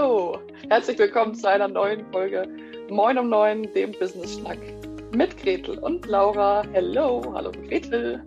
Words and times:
Hallo, 0.00 0.40
herzlich 0.68 0.96
willkommen 0.96 1.34
zu 1.34 1.48
einer 1.48 1.66
neuen 1.66 2.08
Folge 2.12 2.46
Moin 2.88 3.18
um 3.18 3.28
Neun, 3.28 3.64
dem 3.74 3.90
Business 3.98 4.38
Schnack 4.38 4.60
mit 5.12 5.36
Gretel 5.36 5.76
und 5.80 6.06
Laura. 6.06 6.62
Hello, 6.70 7.20
hallo 7.34 7.50
Gretel. 7.50 8.24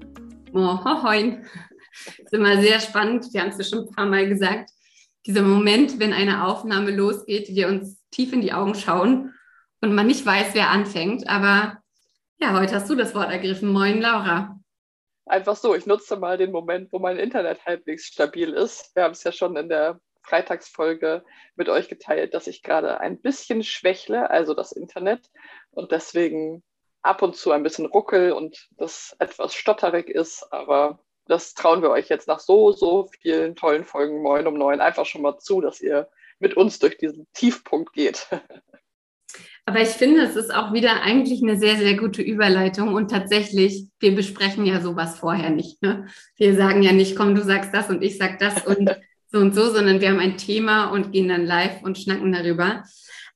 Moin. 0.51 1.47
Das 1.95 2.25
ist 2.25 2.33
immer 2.33 2.61
sehr 2.61 2.81
spannend. 2.81 3.25
Wir 3.31 3.39
haben 3.39 3.51
es 3.51 3.57
ja 3.57 3.63
schon 3.63 3.87
ein 3.87 3.95
paar 3.95 4.05
Mal 4.05 4.27
gesagt. 4.27 4.69
Dieser 5.25 5.43
Moment, 5.43 5.97
wenn 5.97 6.11
eine 6.11 6.45
Aufnahme 6.45 6.91
losgeht, 6.91 7.47
wir 7.55 7.69
uns 7.69 8.01
tief 8.11 8.33
in 8.33 8.41
die 8.41 8.51
Augen 8.51 8.75
schauen 8.75 9.33
und 9.79 9.95
man 9.95 10.07
nicht 10.07 10.25
weiß, 10.25 10.53
wer 10.53 10.71
anfängt. 10.71 11.29
Aber 11.29 11.77
ja, 12.41 12.51
heute 12.59 12.75
hast 12.75 12.89
du 12.89 12.95
das 12.95 13.15
Wort 13.15 13.31
ergriffen. 13.31 13.71
Moin, 13.71 14.01
Laura. 14.01 14.59
Einfach 15.25 15.55
so, 15.55 15.73
ich 15.73 15.85
nutze 15.85 16.17
mal 16.17 16.37
den 16.37 16.51
Moment, 16.51 16.91
wo 16.91 16.99
mein 16.99 17.15
Internet 17.15 17.65
halbwegs 17.65 18.07
stabil 18.07 18.51
ist. 18.51 18.93
Wir 18.93 19.03
haben 19.03 19.13
es 19.13 19.23
ja 19.23 19.31
schon 19.31 19.55
in 19.55 19.69
der 19.69 20.01
Freitagsfolge 20.23 21.23
mit 21.55 21.69
euch 21.69 21.87
geteilt, 21.89 22.33
dass 22.33 22.47
ich 22.47 22.63
gerade 22.63 22.99
ein 22.99 23.21
bisschen 23.21 23.63
schwächle, 23.63 24.29
also 24.29 24.53
das 24.53 24.71
Internet, 24.71 25.29
und 25.71 25.91
deswegen 25.91 26.63
ab 27.01 27.21
und 27.21 27.35
zu 27.35 27.51
ein 27.51 27.63
bisschen 27.63 27.85
ruckel 27.85 28.31
und 28.31 28.67
das 28.77 29.15
etwas 29.19 29.53
stotterig 29.53 30.09
ist, 30.09 30.51
aber 30.51 30.99
das 31.27 31.53
trauen 31.53 31.81
wir 31.81 31.89
euch 31.89 32.09
jetzt 32.09 32.27
nach 32.27 32.39
so, 32.39 32.71
so 32.71 33.07
vielen 33.21 33.55
tollen 33.55 33.85
Folgen 33.85 34.21
Moin 34.21 34.47
um 34.47 34.55
Neun 34.55 34.81
einfach 34.81 35.05
schon 35.05 35.21
mal 35.21 35.37
zu, 35.37 35.61
dass 35.61 35.81
ihr 35.81 36.09
mit 36.39 36.57
uns 36.57 36.79
durch 36.79 36.97
diesen 36.97 37.27
Tiefpunkt 37.33 37.93
geht. 37.93 38.27
Aber 39.65 39.79
ich 39.79 39.89
finde, 39.89 40.21
es 40.21 40.35
ist 40.35 40.53
auch 40.53 40.73
wieder 40.73 41.03
eigentlich 41.03 41.41
eine 41.41 41.55
sehr, 41.57 41.77
sehr 41.77 41.95
gute 41.95 42.21
Überleitung. 42.21 42.93
Und 42.93 43.11
tatsächlich, 43.11 43.87
wir 43.99 44.15
besprechen 44.15 44.65
ja 44.65 44.81
sowas 44.81 45.19
vorher 45.19 45.51
nicht. 45.51 45.81
Ne? 45.81 46.07
Wir 46.35 46.55
sagen 46.55 46.81
ja 46.81 46.91
nicht, 46.91 47.15
komm, 47.15 47.35
du 47.35 47.43
sagst 47.43 47.73
das 47.73 47.89
und 47.89 48.01
ich 48.01 48.17
sag 48.17 48.39
das 48.39 48.65
und 48.65 48.89
so 49.31 49.39
und 49.39 49.55
so, 49.55 49.71
sondern 49.71 50.01
wir 50.01 50.09
haben 50.09 50.19
ein 50.19 50.37
Thema 50.37 50.87
und 50.87 51.11
gehen 51.11 51.29
dann 51.29 51.45
live 51.45 51.81
und 51.83 51.97
schnacken 51.97 52.31
darüber. 52.31 52.83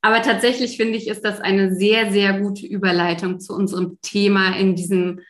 Aber 0.02 0.22
tatsächlich 0.22 0.78
finde 0.78 0.98
ich, 0.98 1.08
ist 1.08 1.26
das 1.26 1.40
eine 1.40 1.76
sehr, 1.76 2.12
sehr 2.12 2.40
gute 2.40 2.66
Überleitung 2.66 3.40
zu 3.40 3.54
unserem 3.54 3.98
Thema 4.02 4.56
in 4.56 4.76
diesem, 4.76 5.22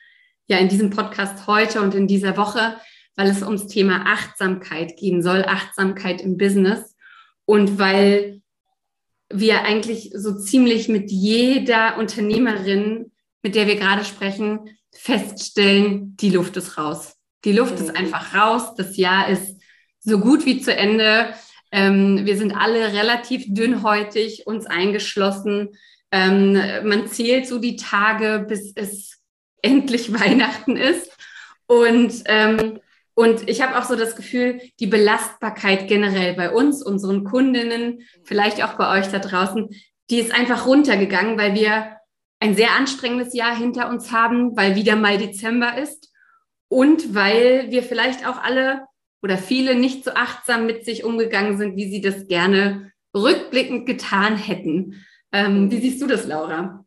ja, 0.48 0.58
in 0.58 0.67
diesem 0.67 0.89
Podcast 0.89 1.48
heute 1.48 1.81
und 1.81 1.95
in 1.95 2.08
dieser 2.08 2.36
Woche, 2.36 2.76
weil 3.16 3.30
es 3.30 3.42
ums 3.42 3.67
Thema 3.67 4.06
Achtsamkeit 4.06 4.98
gehen 4.98 5.22
soll, 5.22 5.45
Achtsamkeit 5.45 6.22
im 6.22 6.38
Business. 6.38 6.95
Und 7.45 7.80
weil 7.80 8.42
wir 9.32 9.61
eigentlich 9.61 10.11
so 10.14 10.38
ziemlich 10.38 10.89
mit 10.89 11.11
jeder 11.11 11.98
Unternehmerin, 11.98 13.11
mit 13.44 13.56
der 13.56 13.67
wir 13.67 13.76
gerade 13.76 14.04
sprechen, 14.04 14.59
feststellen, 14.92 16.17
die 16.17 16.32
Luft 16.32 16.58
ist 16.58 16.78
raus. 16.78 17.16
Die 17.44 17.52
Luft 17.52 17.80
ist 17.80 17.89
mhm. 17.89 17.95
einfach 17.95 18.34
raus. 18.34 18.76
Das 18.76 18.98
Jahr 18.98 19.30
ist 19.30 19.55
so 20.06 20.20
gut 20.20 20.45
wie 20.45 20.61
zu 20.61 20.73
Ende. 20.73 21.34
Ähm, 21.72 22.25
wir 22.25 22.38
sind 22.38 22.53
alle 22.53 22.94
relativ 22.94 23.44
dünnhäutig, 23.48 24.48
uns 24.48 24.66
eingeschlossen. 24.66 25.75
Ähm, 26.11 26.53
man 26.84 27.08
zählt 27.08 27.48
so 27.48 27.59
die 27.59 27.75
Tage, 27.75 28.45
bis 28.48 28.72
es 28.76 29.20
endlich 29.61 30.14
Weihnachten 30.14 30.78
ist. 30.78 31.11
Und, 31.67 32.23
ähm, 32.26 32.80
und 33.16 33.50
ich 33.50 33.61
habe 33.61 33.78
auch 33.78 33.86
so 33.86 33.95
das 33.95 34.16
Gefühl, 34.16 34.61
die 34.80 34.88
Belastbarkeit 34.88 35.88
generell 35.88 36.36
bei 36.36 36.52
uns, 36.52 36.83
unseren 36.83 37.23
Kundinnen, 37.23 38.02
vielleicht 38.23 38.64
auch 38.64 38.73
bei 38.73 39.00
euch 39.00 39.08
da 39.08 39.17
draußen, 39.17 39.70
die 40.11 40.20
ist 40.20 40.33
einfach 40.36 40.67
runtergegangen, 40.67 41.38
weil 41.39 41.56
wir 41.56 41.98
ein 42.39 42.56
sehr 42.56 42.73
anstrengendes 42.73 43.33
Jahr 43.33 43.58
hinter 43.58 43.89
uns 43.89 44.11
haben, 44.11 44.56
weil 44.56 44.76
wieder 44.76 44.95
mal 44.95 45.17
Dezember 45.17 45.78
ist 45.80 46.11
und 46.67 47.16
weil 47.16 47.72
wir 47.72 47.81
vielleicht 47.81 48.28
auch 48.28 48.38
alle 48.44 48.86
oder 49.21 49.38
viele 49.38 49.75
nicht 49.75 50.03
so 50.03 50.11
achtsam 50.11 50.66
mit 50.66 50.85
sich 50.85 51.03
umgegangen 51.03 51.58
sind, 51.58 51.75
wie 51.75 51.89
sie 51.89 52.02
das 52.02 52.27
gerne 52.27 52.91
rückblickend 53.16 53.85
getan 53.85 54.38
hätten. 54.38 55.05
Ähm, 55.31 55.71
wie 55.71 55.80
siehst 55.80 56.02
du 56.02 56.08
das, 56.08 56.26
Laura? 56.26 56.86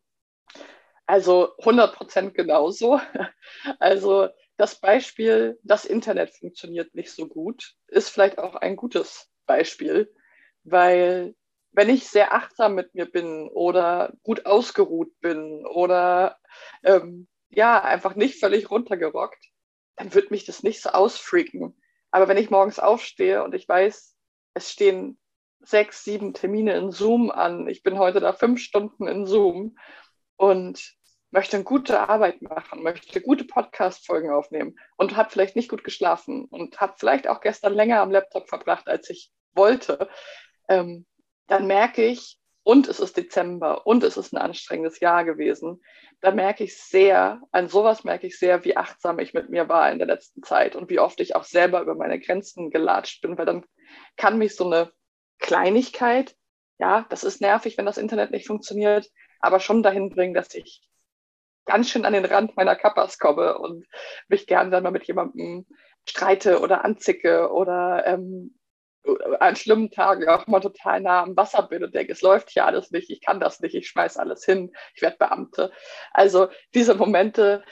Also 1.07 1.57
100 1.59 1.95
Prozent 1.95 2.35
genauso. 2.35 3.01
Also 3.81 4.29
das 4.57 4.81
Beispiel, 4.81 5.59
das 5.63 5.85
Internet 5.85 6.31
funktioniert 6.35 6.95
nicht 6.95 7.11
so 7.11 7.27
gut, 7.27 7.75
ist 7.87 8.11
vielleicht 8.11 8.39
auch 8.39 8.57
ein 8.57 8.77
gutes 8.77 9.31
Beispiel, 9.47 10.13
weil 10.65 11.35
wenn 11.73 11.89
ich 11.89 12.09
sehr 12.09 12.35
achtsam 12.35 12.75
mit 12.75 12.95
mir 12.95 13.07
bin 13.07 13.49
oder 13.49 14.13
gut 14.23 14.47
ausgeruht 14.47 15.19
bin 15.21 15.65
oder 15.67 16.39
ähm, 16.83 17.29
ja, 17.51 17.83
einfach 17.83 18.17
nicht 18.17 18.41
völlig 18.41 18.71
runtergerockt, 18.71 19.45
dann 19.97 20.13
wird 20.13 20.31
mich 20.31 20.45
das 20.45 20.63
nicht 20.63 20.83
so 20.83 20.91
ausfreaken. 20.91 21.81
Aber 22.11 22.29
wenn 22.29 22.37
ich 22.37 22.51
morgens 22.51 22.79
aufstehe 22.79 23.43
und 23.45 23.55
ich 23.55 23.69
weiß, 23.69 24.17
es 24.55 24.73
stehen 24.73 25.19
sechs, 25.61 26.05
sieben 26.05 26.35
Termine 26.35 26.77
in 26.77 26.91
Zoom 26.91 27.31
an, 27.31 27.69
ich 27.69 27.83
bin 27.83 27.99
heute 27.99 28.21
da 28.21 28.33
fünf 28.33 28.61
Stunden 28.61 29.07
in 29.07 29.27
Zoom 29.27 29.77
und 30.37 30.97
möchte 31.31 31.57
eine 31.57 31.65
gute 31.65 32.09
Arbeit 32.09 32.41
machen, 32.43 32.83
möchte 32.83 33.21
gute 33.21 33.45
Podcast-Folgen 33.45 34.31
aufnehmen 34.31 34.77
und 34.97 35.17
habe 35.17 35.31
vielleicht 35.31 35.57
nicht 35.57 35.69
gut 35.69 35.85
geschlafen 35.85 36.47
und 36.47 36.81
habe 36.81 36.95
vielleicht 36.97 37.29
auch 37.29 37.41
gestern 37.41 37.75
länger 37.75 38.01
am 38.01 38.11
Laptop 38.11 38.49
verbracht, 38.49 38.89
als 38.89 39.11
ich 39.11 39.31
wollte, 39.53 40.09
ähm, 40.69 41.07
dann 41.47 41.67
merke 41.67 42.05
ich, 42.05 42.39
und 42.63 42.89
es 42.89 43.01
ist 43.01 43.17
Dezember 43.17 43.87
und 43.87 44.05
es 44.05 44.17
ist 44.17 44.33
ein 44.33 44.39
anstrengendes 44.39 45.01
Jahr 45.01 45.25
gewesen, 45.25 45.83
da 46.21 46.31
merke 46.31 46.65
ich 46.65 46.77
sehr, 46.77 47.41
an 47.53 47.69
sowas 47.69 48.05
merke 48.05 48.27
ich 48.27 48.39
sehr, 48.39 48.65
wie 48.65 48.77
achtsam 48.77 49.19
ich 49.19 49.35
mit 49.35 49.51
mir 49.51 49.69
war 49.69 49.91
in 49.91 49.99
der 49.99 50.07
letzten 50.07 50.43
Zeit 50.43 50.77
und 50.77 50.91
wie 50.91 50.99
oft 50.99 51.21
ich 51.21 51.37
auch 51.37 51.45
selber 51.45 51.81
über 51.81 51.95
meine 51.95 52.19
Grenzen 52.21 52.71
gelatscht 52.71 53.23
bin, 53.23 53.39
weil 53.39 53.47
dann 53.47 53.65
kann 54.17 54.39
mich 54.39 54.57
so 54.57 54.67
eine 54.67 54.91
Kleinigkeit, 55.39 56.35
ja, 56.79 57.07
das 57.11 57.25
ist 57.25 57.41
nervig, 57.41 57.79
wenn 57.79 57.87
das 57.87 57.99
Internet 57.99 58.31
nicht 58.31 58.47
funktioniert, 58.47 59.09
aber 59.41 59.61
schon 59.61 59.83
dahin 59.83 60.11
bringen, 60.11 60.35
dass 60.35 60.55
ich 60.55 60.89
ganz 61.65 61.91
schön 61.91 62.05
an 62.05 62.13
den 62.13 62.25
Rand 62.25 62.57
meiner 62.57 62.77
Kappas 62.77 63.19
komme 63.19 63.59
und 63.59 63.87
mich 64.29 64.47
gerne 64.47 64.71
dann 64.71 64.83
mal 64.83 64.91
mit 64.91 65.07
jemandem 65.07 65.67
streite 66.09 66.61
oder 66.61 66.85
anzicke 66.85 67.53
oder 67.53 68.07
ähm, 68.07 68.58
an 69.41 69.57
schlimmen 69.57 69.91
Tagen 69.91 70.29
auch 70.29 70.47
mal 70.47 70.61
total 70.61 71.01
nah 71.01 71.23
am 71.23 71.37
Wasser 71.37 71.63
bin 71.63 71.85
und 71.85 71.95
denke, 71.95 72.13
es 72.13 72.23
läuft 72.23 72.51
hier 72.51 72.67
alles 72.67 72.91
nicht, 72.91 73.11
ich 73.11 73.21
kann 73.21 73.41
das 73.41 73.61
nicht, 73.61 73.75
ich 73.75 73.89
schmeiß 73.89 74.17
alles 74.17 74.45
hin, 74.45 74.73
ich 74.95 75.03
werde 75.03 75.17
Beamte. 75.19 75.73
Also 76.13 76.49
diese 76.75 76.95
Momente, 76.95 77.65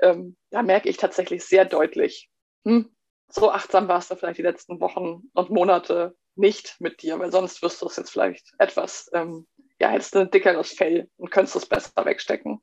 ähm, 0.00 0.36
da 0.50 0.62
merke 0.62 0.88
ich 0.88 0.96
tatsächlich 0.96 1.44
sehr 1.44 1.64
deutlich, 1.64 2.30
hm, 2.64 2.94
so 3.28 3.50
achtsam 3.50 3.88
warst 3.88 4.10
du 4.10 4.16
vielleicht 4.16 4.38
die 4.38 4.42
letzten 4.42 4.80
Wochen 4.80 5.22
und 5.32 5.50
Monate 5.50 6.14
nicht 6.36 6.76
mit 6.80 7.02
dir, 7.02 7.18
weil 7.18 7.32
sonst 7.32 7.62
wirst 7.62 7.82
du 7.82 7.86
es 7.86 7.96
jetzt 7.96 8.10
vielleicht 8.10 8.52
etwas, 8.58 9.10
ähm, 9.12 9.46
ja, 9.80 9.88
hättest 9.88 10.16
ein 10.16 10.30
dickeres 10.30 10.72
Fell 10.72 11.08
und 11.16 11.30
könntest 11.30 11.56
es 11.56 11.66
besser 11.66 12.04
wegstecken. 12.04 12.60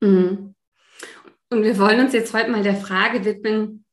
Mhm. 0.00 0.54
Und 1.50 1.62
wir 1.62 1.78
wollen 1.78 2.00
uns 2.00 2.12
jetzt 2.12 2.34
heute 2.34 2.50
mal 2.50 2.62
der 2.62 2.76
Frage 2.76 3.24
widmen, 3.24 3.84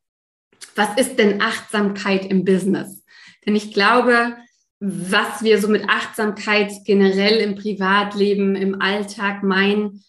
was 0.76 0.98
ist 0.98 1.18
denn 1.18 1.42
Achtsamkeit 1.42 2.26
im 2.26 2.44
Business? 2.46 3.03
Denn 3.46 3.56
ich 3.56 3.74
glaube, 3.74 4.36
was 4.80 5.44
wir 5.44 5.62
so 5.62 5.68
mit 5.68 5.90
Achtsamkeit 5.90 6.72
generell 6.86 7.38
im 7.38 7.56
Privatleben, 7.56 8.56
im 8.56 8.82
Alltag 8.82 9.44
meinen, 9.44 10.04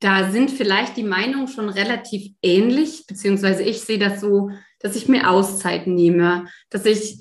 da 0.00 0.30
sind 0.30 0.50
vielleicht 0.50 0.96
die 0.96 1.04
Meinungen 1.04 1.48
schon 1.48 1.68
relativ 1.68 2.32
ähnlich, 2.42 3.04
beziehungsweise 3.06 3.62
ich 3.62 3.80
sehe 3.80 3.98
das 3.98 4.20
so, 4.20 4.50
dass 4.80 4.96
ich 4.96 5.08
mir 5.08 5.30
Auszeit 5.30 5.86
nehme, 5.86 6.46
dass 6.70 6.84
ich 6.84 7.20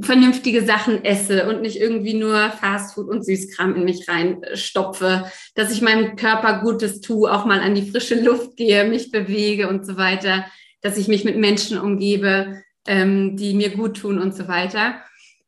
vernünftige 0.00 0.64
Sachen 0.64 1.04
esse 1.04 1.48
und 1.48 1.60
nicht 1.60 1.76
irgendwie 1.76 2.14
nur 2.14 2.50
Fastfood 2.50 3.08
und 3.08 3.24
Süßkram 3.24 3.76
in 3.76 3.84
mich 3.84 4.08
reinstopfe, 4.08 5.30
dass 5.54 5.70
ich 5.70 5.82
meinem 5.82 6.16
Körper 6.16 6.60
Gutes 6.62 7.00
tue, 7.00 7.30
auch 7.30 7.44
mal 7.44 7.60
an 7.60 7.74
die 7.74 7.90
frische 7.90 8.20
Luft 8.20 8.56
gehe, 8.56 8.84
mich 8.84 9.10
bewege 9.10 9.68
und 9.68 9.84
so 9.84 9.96
weiter, 9.96 10.46
dass 10.80 10.96
ich 10.96 11.08
mich 11.08 11.24
mit 11.24 11.36
Menschen 11.36 11.78
umgebe, 11.78 12.62
ähm, 12.86 13.36
die 13.36 13.54
mir 13.54 13.70
gut 13.70 13.98
tun 13.98 14.18
und 14.18 14.34
so 14.34 14.48
weiter. 14.48 15.00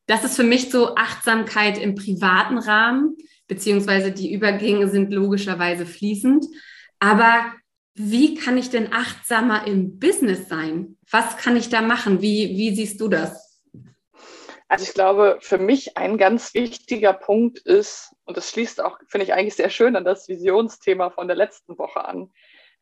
Das 0.05 0.23
ist 0.23 0.35
für 0.35 0.43
mich 0.43 0.71
so 0.71 0.95
Achtsamkeit 0.95 1.77
im 1.77 1.95
privaten 1.95 2.57
Rahmen, 2.57 3.15
beziehungsweise 3.47 4.11
die 4.11 4.33
Übergänge 4.33 4.87
sind 4.89 5.13
logischerweise 5.13 5.85
fließend. 5.85 6.45
Aber 6.99 7.53
wie 7.95 8.35
kann 8.35 8.57
ich 8.57 8.69
denn 8.69 8.93
achtsamer 8.93 9.67
im 9.67 9.99
Business 9.99 10.47
sein? 10.47 10.97
Was 11.11 11.37
kann 11.37 11.57
ich 11.57 11.69
da 11.69 11.81
machen? 11.81 12.21
Wie, 12.21 12.57
wie 12.57 12.73
siehst 12.73 13.01
du 13.01 13.07
das? 13.07 13.61
Also 14.69 14.83
ich 14.83 14.93
glaube, 14.93 15.39
für 15.41 15.57
mich 15.57 15.97
ein 15.97 16.17
ganz 16.17 16.53
wichtiger 16.53 17.11
Punkt 17.11 17.57
ist, 17.59 18.13
und 18.25 18.37
das 18.37 18.51
schließt 18.51 18.81
auch, 18.81 18.99
finde 19.07 19.25
ich 19.25 19.33
eigentlich 19.33 19.55
sehr 19.55 19.71
schön 19.71 19.95
an 19.95 20.05
das 20.05 20.27
Visionsthema 20.27 21.09
von 21.09 21.27
der 21.27 21.35
letzten 21.35 21.77
Woche 21.79 22.05
an, 22.05 22.31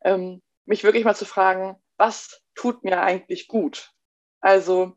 ähm, 0.04 0.42
mich 0.66 0.84
wirklich 0.84 1.04
mal 1.04 1.16
zu 1.16 1.24
fragen, 1.24 1.76
was 1.96 2.42
tut 2.54 2.84
mir 2.84 3.00
eigentlich 3.02 3.48
gut? 3.48 3.90
Also 4.40 4.96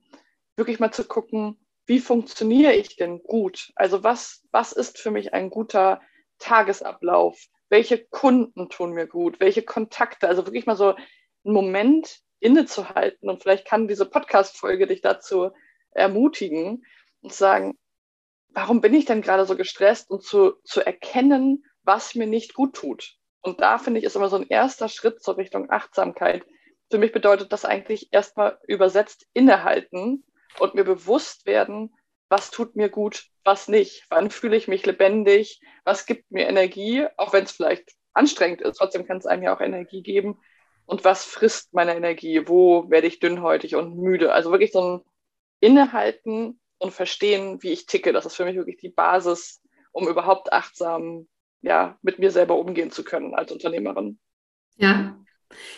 wirklich 0.55 0.79
mal 0.79 0.91
zu 0.91 1.05
gucken, 1.05 1.57
wie 1.85 1.99
funktioniere 1.99 2.73
ich 2.73 2.95
denn 2.95 3.23
gut? 3.23 3.71
Also 3.75 4.03
was, 4.03 4.47
was 4.51 4.71
ist 4.71 4.99
für 4.99 5.11
mich 5.11 5.33
ein 5.33 5.49
guter 5.49 6.01
Tagesablauf? 6.39 7.39
Welche 7.69 8.03
Kunden 8.05 8.69
tun 8.69 8.91
mir 8.91 9.07
gut? 9.07 9.39
Welche 9.39 9.63
Kontakte? 9.63 10.27
Also 10.27 10.45
wirklich 10.45 10.65
mal 10.65 10.75
so 10.75 10.95
einen 11.43 11.53
Moment 11.53 12.19
innezuhalten 12.39 13.29
und 13.29 13.41
vielleicht 13.41 13.67
kann 13.67 13.87
diese 13.87 14.05
Podcast-Folge 14.05 14.87
dich 14.87 15.01
dazu 15.01 15.51
ermutigen 15.91 16.85
und 17.21 17.33
sagen, 17.33 17.77
warum 18.49 18.81
bin 18.81 18.93
ich 18.93 19.05
denn 19.05 19.21
gerade 19.21 19.45
so 19.45 19.55
gestresst 19.55 20.09
und 20.09 20.23
zu, 20.23 20.53
zu 20.63 20.85
erkennen, 20.85 21.65
was 21.83 22.15
mir 22.15 22.27
nicht 22.27 22.53
gut 22.53 22.75
tut. 22.75 23.17
Und 23.41 23.61
da 23.61 23.77
finde 23.77 23.99
ich, 23.99 24.05
ist 24.05 24.15
immer 24.15 24.29
so 24.29 24.35
ein 24.37 24.47
erster 24.47 24.87
Schritt 24.87 25.21
zur 25.21 25.37
Richtung 25.37 25.69
Achtsamkeit. 25.69 26.45
Für 26.91 26.97
mich 26.97 27.13
bedeutet 27.13 27.53
das 27.53 27.63
eigentlich 27.65 28.09
erstmal 28.11 28.59
übersetzt 28.67 29.25
innehalten 29.33 30.25
und 30.59 30.75
mir 30.75 30.83
bewusst 30.83 31.45
werden, 31.45 31.95
was 32.27 32.51
tut 32.51 32.75
mir 32.75 32.89
gut, 32.89 33.27
was 33.43 33.67
nicht. 33.67 34.05
Wann 34.09 34.29
fühle 34.29 34.57
ich 34.57 34.67
mich 34.67 34.85
lebendig? 34.85 35.61
Was 35.85 36.05
gibt 36.05 36.31
mir 36.31 36.47
Energie? 36.47 37.07
Auch 37.17 37.33
wenn 37.33 37.45
es 37.45 37.53
vielleicht 37.53 37.95
anstrengend 38.13 38.61
ist, 38.61 38.77
trotzdem 38.77 39.05
kann 39.05 39.17
es 39.17 39.25
einem 39.25 39.43
ja 39.43 39.55
auch 39.55 39.61
Energie 39.61 40.03
geben. 40.03 40.37
Und 40.85 41.05
was 41.05 41.23
frisst 41.23 41.73
meine 41.73 41.95
Energie? 41.95 42.47
Wo 42.47 42.89
werde 42.89 43.07
ich 43.07 43.19
dünnhäutig 43.19 43.75
und 43.75 43.97
müde? 43.97 44.33
Also 44.33 44.51
wirklich 44.51 44.73
so 44.73 44.81
ein 44.81 45.01
Innehalten 45.61 46.59
und 46.77 46.91
verstehen, 46.91 47.63
wie 47.63 47.71
ich 47.71 47.85
ticke. 47.85 48.11
Das 48.11 48.25
ist 48.25 48.35
für 48.35 48.45
mich 48.45 48.55
wirklich 48.55 48.77
die 48.77 48.89
Basis, 48.89 49.61
um 49.93 50.09
überhaupt 50.09 50.51
achtsam 50.51 51.27
ja, 51.61 51.97
mit 52.01 52.19
mir 52.19 52.31
selber 52.31 52.55
umgehen 52.57 52.91
zu 52.91 53.03
können 53.05 53.33
als 53.35 53.51
Unternehmerin. 53.51 54.19
Ja, 54.75 55.20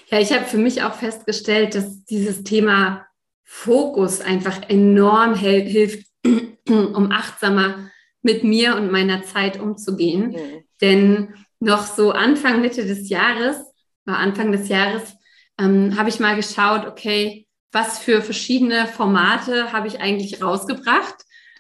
ja, 0.10 0.20
ich 0.20 0.32
habe 0.32 0.46
für 0.46 0.58
mich 0.58 0.84
auch 0.84 0.96
festgestellt, 0.96 1.76
dass 1.76 2.06
dieses 2.06 2.44
Thema 2.44 3.06
Fokus 3.44 4.22
einfach 4.22 4.70
enorm 4.70 5.36
hilft, 5.36 6.08
um 6.68 7.12
achtsamer 7.12 7.90
mit 8.22 8.44
mir 8.44 8.76
und 8.76 8.92
meiner 8.92 9.24
Zeit 9.24 9.60
umzugehen. 9.60 10.32
Mhm. 10.32 10.64
Denn 10.82 11.34
noch 11.60 11.86
so 11.86 12.12
Anfang, 12.12 12.62
Mitte 12.62 12.86
des 12.86 13.10
Jahres, 13.10 13.58
war 14.06 14.18
Anfang 14.18 14.52
des 14.52 14.70
Jahres, 14.70 15.14
ähm, 15.60 15.98
habe 15.98 16.10
ich 16.10 16.20
mal 16.20 16.36
geschaut, 16.36 16.86
okay, 16.88 17.48
was 17.72 18.00
für 18.00 18.22
verschiedene 18.22 18.88
Formate 18.88 19.72
habe 19.72 19.88
ich 19.88 20.00
eigentlich 20.00 20.42
rausgebracht? 20.42 21.16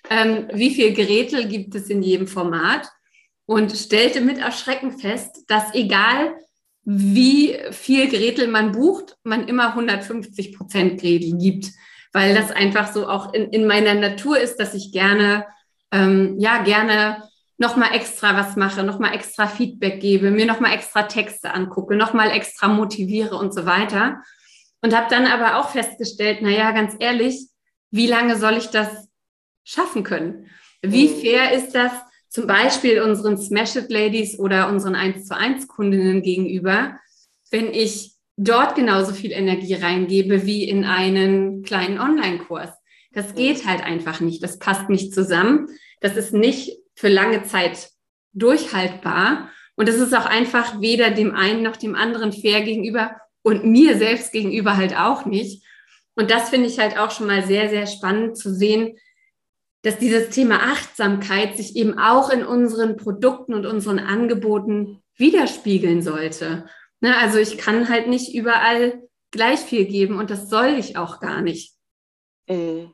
Ähm, 0.09 0.47
wie 0.53 0.73
viel 0.73 0.93
Geräte 0.93 1.47
gibt 1.47 1.75
es 1.75 1.89
in 1.89 2.03
jedem 2.03 2.27
Format? 2.27 2.87
Und 3.45 3.71
stellte 3.75 4.21
mit 4.21 4.37
Erschrecken 4.37 4.97
fest, 4.97 5.43
dass 5.47 5.73
egal 5.73 6.35
wie 6.85 7.57
viel 7.71 8.09
Gretel 8.09 8.47
man 8.47 8.71
bucht, 8.73 9.17
man 9.23 9.47
immer 9.47 9.69
150 9.69 10.57
Prozent 10.57 10.99
Gretel 10.99 11.37
gibt, 11.37 11.69
weil 12.11 12.35
das 12.35 12.51
einfach 12.51 12.91
so 12.91 13.07
auch 13.07 13.33
in, 13.33 13.49
in 13.49 13.65
meiner 13.65 13.93
Natur 13.93 14.39
ist, 14.39 14.57
dass 14.57 14.73
ich 14.73 14.91
gerne, 14.91 15.45
ähm, 15.91 16.35
ja, 16.39 16.61
gerne 16.63 17.23
nochmal 17.57 17.95
extra 17.95 18.35
was 18.35 18.55
mache, 18.55 18.83
nochmal 18.83 19.13
extra 19.13 19.47
Feedback 19.47 19.99
gebe, 20.01 20.31
mir 20.31 20.45
nochmal 20.45 20.73
extra 20.73 21.03
Texte 21.03 21.53
angucke, 21.53 21.95
nochmal 21.95 22.31
extra 22.31 22.67
motiviere 22.67 23.35
und 23.37 23.53
so 23.53 23.65
weiter. 23.65 24.21
Und 24.81 24.95
habe 24.95 25.07
dann 25.09 25.27
aber 25.27 25.59
auch 25.59 25.69
festgestellt, 25.69 26.39
na 26.41 26.49
ja, 26.49 26.71
ganz 26.71 26.95
ehrlich, 26.99 27.47
wie 27.91 28.07
lange 28.07 28.35
soll 28.37 28.57
ich 28.57 28.67
das 28.67 29.07
schaffen 29.63 30.03
können? 30.03 30.49
Wie 30.81 31.07
mhm. 31.07 31.21
fair 31.21 31.51
ist 31.53 31.73
das, 31.73 31.91
zum 32.33 32.47
Beispiel 32.47 32.99
unseren 32.99 33.37
Smash 33.37 33.75
It 33.75 33.91
Ladies 33.91 34.39
oder 34.39 34.67
unseren 34.67 34.95
1 34.95 35.27
zu 35.27 35.37
1 35.37 35.67
Kundinnen 35.67 36.23
gegenüber, 36.23 36.97
wenn 37.51 37.71
ich 37.71 38.15
dort 38.37 38.73
genauso 38.73 39.13
viel 39.13 39.31
Energie 39.31 39.75
reingebe 39.75 40.43
wie 40.43 40.67
in 40.67 40.83
einen 40.83 41.61
kleinen 41.61 41.99
Online-Kurs. 41.99 42.71
Das 43.11 43.35
geht 43.35 43.67
halt 43.67 43.83
einfach 43.83 44.19
nicht. 44.19 44.41
Das 44.41 44.57
passt 44.57 44.89
nicht 44.89 45.13
zusammen. 45.13 45.67
Das 46.01 46.17
ist 46.17 46.33
nicht 46.33 46.75
für 46.95 47.07
lange 47.07 47.43
Zeit 47.43 47.91
durchhaltbar. 48.33 49.49
Und 49.75 49.87
das 49.87 49.97
ist 49.97 50.15
auch 50.15 50.25
einfach 50.25 50.81
weder 50.81 51.11
dem 51.11 51.35
einen 51.35 51.61
noch 51.61 51.77
dem 51.77 51.93
anderen 51.93 52.33
fair 52.33 52.61
gegenüber 52.61 53.11
und 53.43 53.63
mir 53.65 53.95
selbst 53.95 54.31
gegenüber 54.31 54.75
halt 54.75 54.97
auch 54.97 55.27
nicht. 55.27 55.63
Und 56.15 56.31
das 56.31 56.49
finde 56.49 56.67
ich 56.67 56.79
halt 56.79 56.97
auch 56.97 57.11
schon 57.11 57.27
mal 57.27 57.45
sehr, 57.45 57.69
sehr 57.69 57.85
spannend 57.85 58.39
zu 58.39 58.51
sehen, 58.51 58.97
dass 59.83 59.97
dieses 59.97 60.29
Thema 60.29 60.55
Achtsamkeit 60.63 61.55
sich 61.55 61.75
eben 61.75 61.99
auch 61.99 62.29
in 62.29 62.45
unseren 62.45 62.97
Produkten 62.97 63.53
und 63.53 63.65
unseren 63.65 63.99
Angeboten 63.99 65.03
widerspiegeln 65.17 66.01
sollte. 66.01 66.65
Ne, 67.01 67.15
also 67.17 67.37
ich 67.37 67.57
kann 67.57 67.89
halt 67.89 68.07
nicht 68.07 68.33
überall 68.33 69.03
gleich 69.29 69.59
viel 69.59 69.85
geben 69.85 70.19
und 70.19 70.29
das 70.29 70.49
soll 70.49 70.75
ich 70.79 70.97
auch 70.97 71.19
gar 71.19 71.41
nicht. 71.41 71.75
Mhm. 72.47 72.93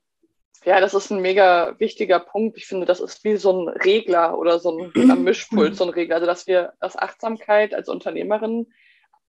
Ja, 0.65 0.81
das 0.81 0.93
ist 0.93 1.09
ein 1.11 1.21
mega 1.21 1.75
wichtiger 1.79 2.19
Punkt. 2.19 2.57
Ich 2.57 2.65
finde, 2.65 2.85
das 2.85 2.99
ist 2.99 3.23
wie 3.23 3.37
so 3.37 3.53
ein 3.53 3.69
Regler 3.69 4.37
oder 4.37 4.59
so 4.59 4.77
ein 4.77 5.23
Mischpult, 5.23 5.75
so 5.75 5.85
ein 5.85 5.89
Regler. 5.89 6.15
Also, 6.15 6.27
dass 6.27 6.47
wir, 6.47 6.73
dass 6.81 6.97
Achtsamkeit 6.97 7.73
als 7.73 7.87
Unternehmerin 7.87 8.67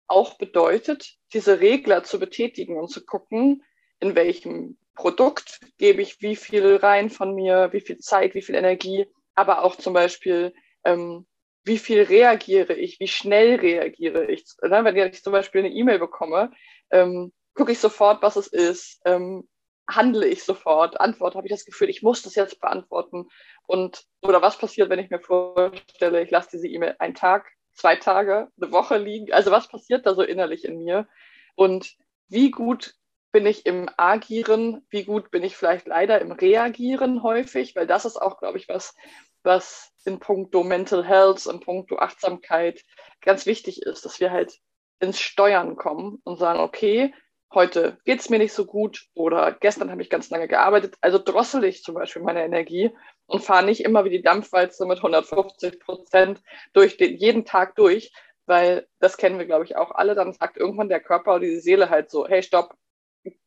auch 0.09 0.39
bedeutet, 0.39 1.19
diese 1.33 1.61
Regler 1.61 2.03
zu 2.03 2.19
betätigen 2.19 2.77
und 2.79 2.89
zu 2.89 3.05
gucken, 3.05 3.63
in 4.01 4.17
welchem 4.17 4.77
Produkt 5.01 5.61
gebe 5.79 6.03
ich 6.03 6.21
wie 6.21 6.37
viel 6.37 6.77
rein 6.77 7.09
von 7.09 7.35
mir, 7.35 7.73
wie 7.73 7.81
viel 7.81 7.97
Zeit, 7.99 8.35
wie 8.35 8.43
viel 8.43 8.55
Energie, 8.55 9.07
aber 9.35 9.65
auch 9.65 9.77
zum 9.77 9.95
Beispiel, 9.95 10.53
ähm, 10.85 11.27
wie 11.65 11.79
viel 11.79 12.03
reagiere 12.03 12.75
ich, 12.75 13.01
wie 13.01 13.09
schnell 13.09 13.57
reagiere 13.57 14.27
ich. 14.27 14.45
Ne? 14.63 14.85
Wenn 14.85 14.97
ich 14.97 15.23
zum 15.23 15.33
Beispiel 15.33 15.61
eine 15.61 15.71
E-Mail 15.71 15.99
bekomme, 15.99 16.51
ähm, 16.91 17.33
gucke 17.55 17.73
ich 17.73 17.79
sofort, 17.79 18.21
was 18.21 18.37
es 18.37 18.47
ist, 18.49 19.01
ähm, 19.07 19.49
handle 19.89 20.27
ich 20.27 20.45
sofort, 20.45 21.01
antworte, 21.01 21.39
habe 21.39 21.47
ich 21.47 21.53
das 21.53 21.65
Gefühl, 21.65 21.89
ich 21.89 22.03
muss 22.03 22.21
das 22.21 22.35
jetzt 22.35 22.61
beantworten. 22.61 23.27
Und 23.67 24.05
oder 24.21 24.43
was 24.43 24.59
passiert, 24.59 24.91
wenn 24.91 24.99
ich 24.99 25.09
mir 25.09 25.21
vorstelle, 25.21 26.23
ich 26.23 26.31
lasse 26.31 26.51
diese 26.53 26.69
E-Mail 26.69 26.97
einen 26.99 27.15
Tag, 27.15 27.51
zwei 27.73 27.97
Tage, 27.97 28.49
eine 28.61 28.71
Woche 28.71 28.99
liegen? 28.99 29.33
Also 29.33 29.51
was 29.51 29.67
passiert 29.67 30.05
da 30.05 30.15
so 30.15 30.21
innerlich 30.21 30.67
in 30.67 30.77
mir? 30.77 31.09
Und 31.55 31.97
wie 32.29 32.51
gut 32.51 32.95
bin 33.33 33.47
ich 33.47 33.67
im 33.67 33.89
Agieren, 33.97 34.85
wie 34.91 35.05
gut 35.05 35.31
bin 35.31 35.43
ich 35.43 35.57
vielleicht 35.57 35.87
leider 35.87 36.21
im 36.21 36.33
Reagieren 36.33 37.23
häufig, 37.23 37.77
weil 37.77 37.87
das 37.87 38.05
ist 38.05 38.17
auch, 38.17 38.39
glaube 38.39 38.59
ich, 38.59 38.69
was, 38.69 38.95
was 39.43 39.93
in 40.05 40.19
puncto 40.19 40.65
Mental 40.65 41.07
Health, 41.07 41.47
in 41.47 41.61
puncto 41.61 41.99
Achtsamkeit 41.99 42.85
ganz 43.21 43.47
wichtig 43.47 43.83
ist, 43.83 44.05
dass 44.05 44.21
wir 44.21 44.31
halt 44.31 44.59
ins 45.01 45.21
Steuern 45.21 45.77
kommen 45.77 46.21
und 46.25 46.39
sagen, 46.39 46.61
okay, 46.61 47.15
heute 47.53 47.99
geht 48.05 48.21
es 48.21 48.31
mir 48.31 48.39
nicht 48.39 48.53
so 48.53 48.65
gut 48.65 49.07
oder 49.15 49.53
gestern 49.53 49.91
habe 49.91 50.03
ich 50.03 50.11
ganz 50.11 50.31
lange 50.31 50.49
gearbeitet, 50.49 50.97
also 51.01 51.19
drossel 51.19 51.65
ich 51.65 51.83
zum 51.83 51.95
Beispiel 51.95 52.23
meine 52.23 52.45
Energie 52.45 52.91
und 53.27 53.43
fahre 53.43 53.65
nicht 53.65 53.85
immer 53.85 54.05
wie 54.05 54.11
die 54.11 54.23
Dampfwalze 54.23 54.87
mit 54.87 54.99
150 54.99 55.81
Prozent 55.81 56.43
durch 56.73 56.97
den, 56.97 57.17
jeden 57.17 57.45
Tag 57.45 57.75
durch, 57.77 58.13
weil 58.47 58.87
das 58.99 59.17
kennen 59.17 59.39
wir, 59.39 59.47
glaube 59.47 59.65
ich, 59.65 59.77
auch 59.77 59.93
alle. 59.93 60.15
Dann 60.15 60.33
sagt 60.33 60.57
irgendwann 60.57 60.89
der 60.89 61.01
Körper 61.01 61.37
oder 61.37 61.41
die 61.41 61.61
Seele 61.61 61.91
halt 61.91 62.11
so, 62.11 62.27
hey, 62.27 62.43
stopp, 62.43 62.75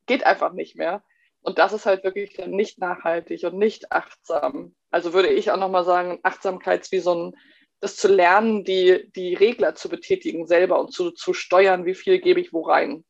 geht 0.06 0.24
einfach 0.24 0.52
nicht 0.52 0.76
mehr. 0.76 1.02
Und 1.40 1.58
das 1.58 1.72
ist 1.72 1.84
halt 1.84 2.04
wirklich 2.04 2.38
nicht 2.46 2.78
nachhaltig 2.78 3.44
und 3.44 3.58
nicht 3.58 3.92
achtsam. 3.92 4.74
Also 4.90 5.12
würde 5.12 5.28
ich 5.28 5.50
auch 5.50 5.58
nochmal 5.58 5.84
sagen, 5.84 6.18
Achtsamkeit 6.22 6.82
ist 6.82 6.92
wie 6.92 7.00
so 7.00 7.14
ein, 7.14 7.36
das 7.80 7.96
zu 7.96 8.08
lernen, 8.08 8.64
die, 8.64 9.10
die 9.14 9.34
Regler 9.34 9.74
zu 9.74 9.90
betätigen 9.90 10.46
selber 10.46 10.80
und 10.80 10.92
zu, 10.92 11.10
zu 11.10 11.34
steuern, 11.34 11.84
wie 11.84 11.94
viel 11.94 12.18
gebe 12.18 12.40
ich 12.40 12.52
wo 12.52 12.62
rein. 12.62 13.04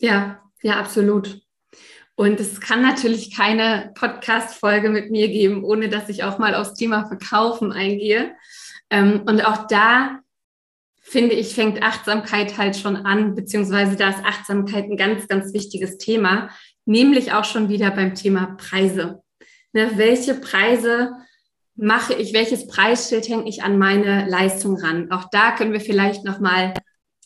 Ja, 0.00 0.42
ja, 0.62 0.80
absolut. 0.80 1.40
Und 2.16 2.40
es 2.40 2.60
kann 2.60 2.82
natürlich 2.82 3.34
keine 3.34 3.92
Podcast-Folge 3.94 4.90
mit 4.90 5.10
mir 5.10 5.28
geben, 5.28 5.64
ohne 5.64 5.88
dass 5.88 6.08
ich 6.08 6.24
auch 6.24 6.38
mal 6.38 6.54
aufs 6.54 6.74
Thema 6.74 7.06
Verkaufen 7.06 7.72
eingehe. 7.72 8.34
Ähm, 8.90 9.22
und 9.26 9.46
auch 9.46 9.66
da 9.68 10.20
finde 11.12 11.34
ich, 11.34 11.54
fängt 11.54 11.82
Achtsamkeit 11.82 12.56
halt 12.56 12.74
schon 12.74 12.96
an, 12.96 13.34
beziehungsweise 13.34 13.96
da 13.96 14.08
ist 14.08 14.24
Achtsamkeit 14.24 14.86
ein 14.86 14.96
ganz, 14.96 15.28
ganz 15.28 15.52
wichtiges 15.52 15.98
Thema, 15.98 16.48
nämlich 16.86 17.34
auch 17.34 17.44
schon 17.44 17.68
wieder 17.68 17.90
beim 17.90 18.14
Thema 18.14 18.56
Preise. 18.56 19.22
Ne, 19.74 19.90
welche 19.96 20.34
Preise 20.34 21.12
mache 21.76 22.14
ich, 22.14 22.32
welches 22.32 22.66
Preisschild 22.66 23.28
hänge 23.28 23.46
ich 23.46 23.62
an 23.62 23.78
meine 23.78 24.26
Leistung 24.26 24.78
ran? 24.78 25.12
Auch 25.12 25.28
da 25.30 25.52
können 25.52 25.74
wir 25.74 25.82
vielleicht 25.82 26.24
nochmal 26.24 26.72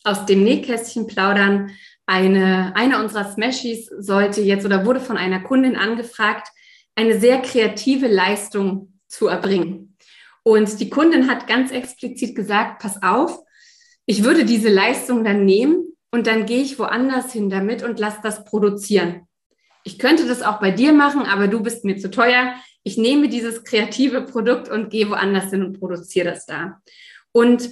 aus 0.02 0.26
dem 0.26 0.42
Nähkästchen 0.42 1.06
plaudern. 1.06 1.70
Eine, 2.06 2.72
eine 2.74 3.00
unserer 3.00 3.30
Smashies 3.32 3.86
sollte 3.98 4.40
jetzt 4.42 4.66
oder 4.66 4.84
wurde 4.84 5.00
von 5.00 5.16
einer 5.16 5.40
Kundin 5.40 5.76
angefragt, 5.76 6.48
eine 6.96 7.20
sehr 7.20 7.40
kreative 7.40 8.08
Leistung 8.08 8.98
zu 9.06 9.28
erbringen. 9.28 9.96
Und 10.42 10.80
die 10.80 10.90
Kundin 10.90 11.30
hat 11.30 11.46
ganz 11.46 11.70
explizit 11.70 12.34
gesagt, 12.34 12.80
pass 12.80 13.00
auf, 13.02 13.45
ich 14.06 14.24
würde 14.24 14.44
diese 14.44 14.68
Leistung 14.68 15.24
dann 15.24 15.44
nehmen 15.44 15.92
und 16.10 16.26
dann 16.26 16.46
gehe 16.46 16.62
ich 16.62 16.78
woanders 16.78 17.32
hin 17.32 17.50
damit 17.50 17.82
und 17.82 17.98
lasse 17.98 18.20
das 18.22 18.44
produzieren. 18.44 19.26
Ich 19.84 19.98
könnte 19.98 20.26
das 20.26 20.42
auch 20.42 20.60
bei 20.60 20.70
dir 20.70 20.92
machen, 20.92 21.22
aber 21.22 21.48
du 21.48 21.62
bist 21.62 21.84
mir 21.84 21.98
zu 21.98 22.10
teuer. 22.10 22.54
Ich 22.82 22.96
nehme 22.96 23.28
dieses 23.28 23.64
kreative 23.64 24.22
Produkt 24.22 24.68
und 24.68 24.90
gehe 24.90 25.10
woanders 25.10 25.50
hin 25.50 25.62
und 25.62 25.78
produziere 25.78 26.30
das 26.30 26.46
da. 26.46 26.80
Und 27.32 27.70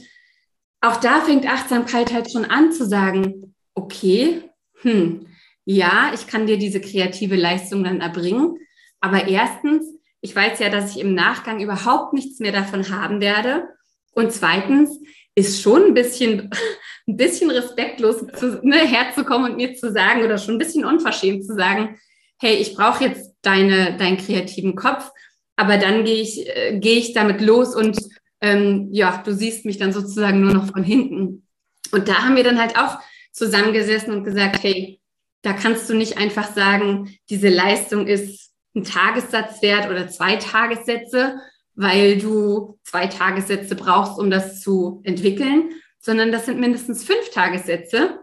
auch 0.81 0.97
da 0.97 1.21
fängt 1.23 1.47
Achtsamkeit 1.47 2.12
halt 2.12 2.31
schon 2.31 2.45
an 2.45 2.73
zu 2.73 2.85
sagen, 2.85 3.55
okay, 3.75 4.43
hm, 4.83 5.26
ja, 5.64 6.12
ich 6.14 6.26
kann 6.26 6.47
dir 6.47 6.59
diese 6.59 6.81
kreative 6.81 7.37
Leistung 7.37 7.85
dann 7.85 8.00
erbringen, 8.00 8.59
aber 9.00 9.29
erstens, 9.29 9.87
ich 10.21 10.35
weiß 10.35 10.59
ja, 10.59 10.69
dass 10.69 10.91
ich 10.91 11.00
im 11.00 11.14
Nachgang 11.14 11.61
überhaupt 11.61 12.12
nichts 12.12 12.38
mehr 12.38 12.53
davon 12.53 12.88
haben 12.91 13.21
werde. 13.21 13.69
Und 14.12 14.33
zweitens, 14.33 15.00
ist 15.35 15.61
schon 15.61 15.87
ein 15.87 15.95
bisschen, 15.95 16.50
ein 17.07 17.17
bisschen 17.17 17.50
respektlos 17.50 18.25
zu, 18.38 18.61
ne, 18.62 18.79
herzukommen 18.79 19.53
und 19.53 19.57
mir 19.57 19.75
zu 19.75 19.93
sagen 19.93 20.23
oder 20.23 20.38
schon 20.38 20.55
ein 20.55 20.59
bisschen 20.59 20.85
unverschämt 20.85 21.45
zu 21.45 21.55
sagen, 21.55 21.99
hey, 22.41 22.55
ich 22.57 22.75
brauche 22.75 23.05
jetzt 23.05 23.35
deine, 23.43 23.97
deinen 23.97 24.17
kreativen 24.17 24.75
Kopf, 24.75 25.11
aber 25.57 25.79
dann 25.79 26.05
gehe 26.05 26.21
ich, 26.21 26.49
äh, 26.49 26.79
gehe 26.79 26.99
ich 26.99 27.12
damit 27.12 27.41
los 27.41 27.75
und 27.75 27.99
ähm, 28.41 28.88
ja, 28.93 29.23
du 29.25 29.33
siehst 29.33 29.64
mich 29.64 29.79
dann 29.79 29.93
sozusagen 29.93 30.41
nur 30.41 30.53
noch 30.53 30.71
von 30.71 30.83
hinten. 30.83 31.47
Und 31.93 32.09
da 32.09 32.25
haben 32.25 32.37
wir 32.37 32.45
dann 32.45 32.61
halt 32.61 32.76
auch 32.76 32.99
zusammengesessen 33.33 34.12
und 34.12 34.25
gesagt, 34.25 34.62
hey, 34.62 35.00
da 35.43 35.53
kannst 35.53 35.88
du 35.88 35.95
nicht 35.95 36.19
einfach 36.19 36.55
sagen, 36.55 37.17
diese 37.31 37.49
Leistung 37.49 38.07
ist 38.07 38.53
ein 38.75 38.85
Tagessatz 38.85 39.62
wert 39.62 39.88
oder 39.88 40.09
zwei 40.09 40.37
Tagessätze, 40.37 41.38
weil 41.75 42.19
du 42.19 42.78
zwei 42.85 43.07
Tagessätze 43.07 43.75
brauchst, 43.75 44.19
um 44.19 44.31
das 44.31 44.61
zu 44.61 45.00
entwickeln, 45.04 45.71
sondern 45.99 46.33
das 46.33 46.47
sind 46.47 46.61
mindestens 46.61 47.04
fünf 47.04 47.31
Tagessätze, 47.31 48.21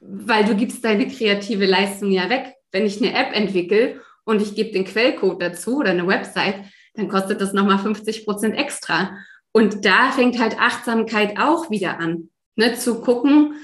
weil 0.00 0.44
du 0.44 0.54
gibst 0.54 0.84
deine 0.84 1.08
kreative 1.08 1.66
Leistung 1.66 2.10
ja 2.10 2.28
weg. 2.28 2.54
Wenn 2.70 2.86
ich 2.86 3.02
eine 3.02 3.14
App 3.14 3.34
entwickle 3.34 4.00
und 4.24 4.42
ich 4.42 4.54
gebe 4.54 4.72
den 4.72 4.84
Quellcode 4.84 5.40
dazu 5.40 5.78
oder 5.78 5.90
eine 5.90 6.06
Website, 6.06 6.56
dann 6.94 7.08
kostet 7.08 7.40
das 7.40 7.52
nochmal 7.52 7.78
50 7.78 8.24
Prozent 8.24 8.56
extra. 8.56 9.16
Und 9.52 9.84
da 9.84 10.12
fängt 10.12 10.38
halt 10.38 10.58
Achtsamkeit 10.58 11.38
auch 11.38 11.70
wieder 11.70 11.98
an, 11.98 12.28
ne, 12.56 12.74
zu 12.74 13.00
gucken, 13.00 13.54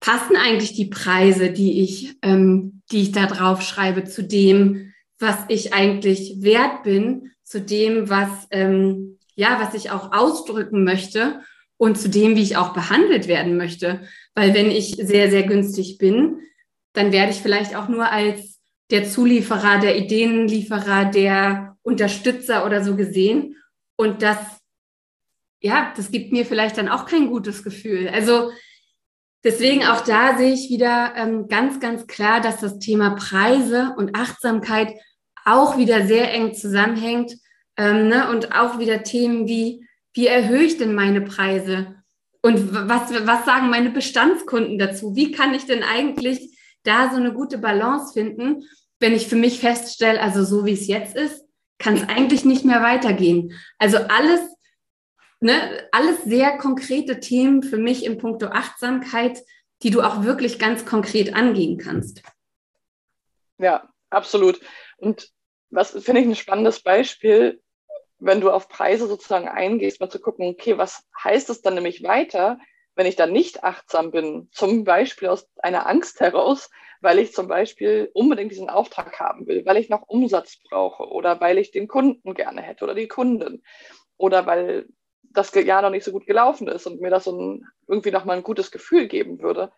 passen 0.00 0.36
eigentlich 0.36 0.74
die 0.74 0.86
Preise, 0.86 1.50
die 1.50 1.82
ich, 1.82 2.16
ähm, 2.22 2.82
die 2.92 3.02
ich 3.02 3.12
da 3.12 3.26
drauf 3.26 3.62
schreibe, 3.62 4.04
zu 4.04 4.22
dem, 4.22 4.92
was 5.18 5.38
ich 5.48 5.72
eigentlich 5.72 6.36
wert 6.42 6.84
bin, 6.84 7.32
zu 7.46 7.60
dem, 7.60 8.10
was, 8.10 8.48
ähm, 8.50 9.18
ja, 9.36 9.60
was 9.60 9.74
ich 9.74 9.90
auch 9.90 10.12
ausdrücken 10.12 10.82
möchte 10.82 11.40
und 11.76 11.96
zu 11.96 12.08
dem, 12.08 12.34
wie 12.34 12.42
ich 12.42 12.56
auch 12.56 12.72
behandelt 12.72 13.28
werden 13.28 13.56
möchte. 13.56 14.00
Weil 14.34 14.52
wenn 14.52 14.70
ich 14.70 14.96
sehr, 14.96 15.30
sehr 15.30 15.44
günstig 15.44 15.96
bin, 15.96 16.40
dann 16.92 17.12
werde 17.12 17.30
ich 17.30 17.38
vielleicht 17.38 17.76
auch 17.76 17.88
nur 17.88 18.10
als 18.10 18.60
der 18.90 19.04
Zulieferer, 19.08 19.78
der 19.78 19.96
Ideenlieferer, 19.96 21.04
der 21.06 21.76
Unterstützer 21.82 22.66
oder 22.66 22.82
so 22.82 22.96
gesehen. 22.96 23.56
Und 23.94 24.22
das, 24.22 24.38
ja, 25.60 25.92
das 25.96 26.10
gibt 26.10 26.32
mir 26.32 26.44
vielleicht 26.44 26.78
dann 26.78 26.88
auch 26.88 27.06
kein 27.06 27.28
gutes 27.28 27.62
Gefühl. 27.62 28.08
Also 28.08 28.50
deswegen 29.44 29.84
auch 29.84 30.00
da 30.00 30.36
sehe 30.36 30.52
ich 30.52 30.68
wieder 30.68 31.12
ähm, 31.16 31.46
ganz, 31.46 31.78
ganz 31.78 32.08
klar, 32.08 32.40
dass 32.40 32.58
das 32.58 32.80
Thema 32.80 33.10
Preise 33.10 33.94
und 33.96 34.16
Achtsamkeit 34.16 34.92
auch 35.46 35.78
wieder 35.78 36.06
sehr 36.06 36.32
eng 36.32 36.54
zusammenhängt. 36.54 37.34
Ähm, 37.76 38.08
ne? 38.08 38.28
Und 38.30 38.52
auch 38.52 38.78
wieder 38.78 39.02
Themen 39.02 39.46
wie, 39.48 39.86
wie 40.12 40.26
erhöhe 40.26 40.64
ich 40.64 40.76
denn 40.76 40.94
meine 40.94 41.22
Preise? 41.22 41.94
Und 42.42 42.72
was, 42.72 43.10
was 43.26 43.44
sagen 43.44 43.70
meine 43.70 43.90
Bestandskunden 43.90 44.78
dazu? 44.78 45.16
Wie 45.16 45.32
kann 45.32 45.54
ich 45.54 45.66
denn 45.66 45.82
eigentlich 45.82 46.56
da 46.82 47.10
so 47.10 47.16
eine 47.16 47.32
gute 47.32 47.58
Balance 47.58 48.12
finden, 48.12 48.62
wenn 49.00 49.14
ich 49.14 49.26
für 49.26 49.36
mich 49.36 49.60
feststelle, 49.60 50.20
also 50.20 50.44
so 50.44 50.64
wie 50.64 50.72
es 50.72 50.86
jetzt 50.86 51.16
ist, 51.16 51.44
kann 51.78 51.96
es 51.96 52.08
eigentlich 52.08 52.44
nicht 52.44 52.64
mehr 52.64 52.82
weitergehen. 52.82 53.52
Also 53.78 53.98
alles, 53.98 54.40
ne, 55.40 55.88
alles 55.92 56.24
sehr 56.24 56.56
konkrete 56.56 57.20
Themen 57.20 57.62
für 57.62 57.76
mich 57.76 58.04
im 58.04 58.18
Punkto 58.18 58.46
Achtsamkeit, 58.46 59.38
die 59.82 59.90
du 59.90 60.00
auch 60.02 60.22
wirklich 60.22 60.58
ganz 60.58 60.86
konkret 60.86 61.34
angehen 61.34 61.76
kannst. 61.76 62.22
Ja, 63.58 63.88
absolut. 64.10 64.60
Und 64.96 65.30
was 65.76 65.90
finde 65.90 66.22
ich 66.22 66.26
ein 66.26 66.34
spannendes 66.34 66.80
Beispiel, 66.80 67.62
wenn 68.18 68.40
du 68.40 68.50
auf 68.50 68.68
Preise 68.68 69.06
sozusagen 69.06 69.46
eingehst, 69.46 70.00
mal 70.00 70.08
zu 70.08 70.18
gucken, 70.18 70.48
okay, 70.48 70.78
was 70.78 71.06
heißt 71.22 71.50
es 71.50 71.60
dann 71.60 71.74
nämlich 71.74 72.02
weiter, 72.02 72.58
wenn 72.94 73.06
ich 73.06 73.14
dann 73.14 73.30
nicht 73.30 73.62
achtsam 73.62 74.10
bin? 74.10 74.48
Zum 74.52 74.84
Beispiel 74.84 75.28
aus 75.28 75.46
einer 75.58 75.86
Angst 75.86 76.20
heraus, 76.20 76.70
weil 77.02 77.18
ich 77.18 77.34
zum 77.34 77.46
Beispiel 77.46 78.10
unbedingt 78.14 78.52
diesen 78.52 78.70
Auftrag 78.70 79.20
haben 79.20 79.46
will, 79.46 79.66
weil 79.66 79.76
ich 79.76 79.90
noch 79.90 80.08
Umsatz 80.08 80.56
brauche 80.62 81.04
oder 81.10 81.40
weil 81.42 81.58
ich 81.58 81.72
den 81.72 81.88
Kunden 81.88 82.32
gerne 82.32 82.62
hätte 82.62 82.84
oder 82.84 82.94
die 82.94 83.08
Kundin 83.08 83.62
oder 84.16 84.46
weil 84.46 84.86
das 85.22 85.52
Jahr 85.54 85.82
noch 85.82 85.90
nicht 85.90 86.04
so 86.04 86.12
gut 86.12 86.26
gelaufen 86.26 86.68
ist 86.68 86.86
und 86.86 87.02
mir 87.02 87.10
das 87.10 87.24
so 87.24 87.38
ein, 87.38 87.66
irgendwie 87.86 88.12
nochmal 88.12 88.38
ein 88.38 88.42
gutes 88.42 88.70
Gefühl 88.70 89.08
geben 89.08 89.42
würde. 89.42 89.70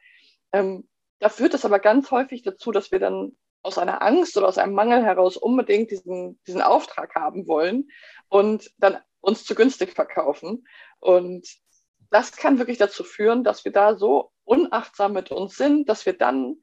Ähm, 0.52 0.88
da 1.19 1.28
führt 1.28 1.55
es 1.55 1.64
aber 1.64 1.81
ganz 1.81 2.12
häufig 2.12 2.43
dazu, 2.45 2.71
dass 2.71 2.93
wir 2.93 3.00
dann 3.00 3.37
aus 3.62 3.79
einer 3.79 4.03
Angst 4.03 4.37
oder 4.37 4.49
aus 4.49 4.59
einem 4.59 4.75
Mangel 4.75 5.05
heraus 5.05 5.37
unbedingt 5.37 5.91
diesen, 5.91 6.41
diesen 6.47 6.62
Auftrag 6.62 7.15
haben 7.15 7.47
wollen 7.47 7.88
und 8.29 8.71
dann 8.79 8.99
uns 9.21 9.45
zu 9.45 9.55
günstig 9.55 9.93
verkaufen. 9.93 10.67
Und 11.00 11.47
das 12.11 12.33
kann 12.33 12.59
wirklich 12.59 12.79
dazu 12.79 13.05
führen, 13.05 13.45
dass 13.45 13.65
wir 13.65 13.73
da 13.73 13.97
so 13.97 14.31
unachtsam 14.45 15.12
mit 15.12 15.31
uns 15.31 15.57
sind, 15.57 15.88
dass 15.88 16.07
wir 16.07 16.15
dann, 16.15 16.57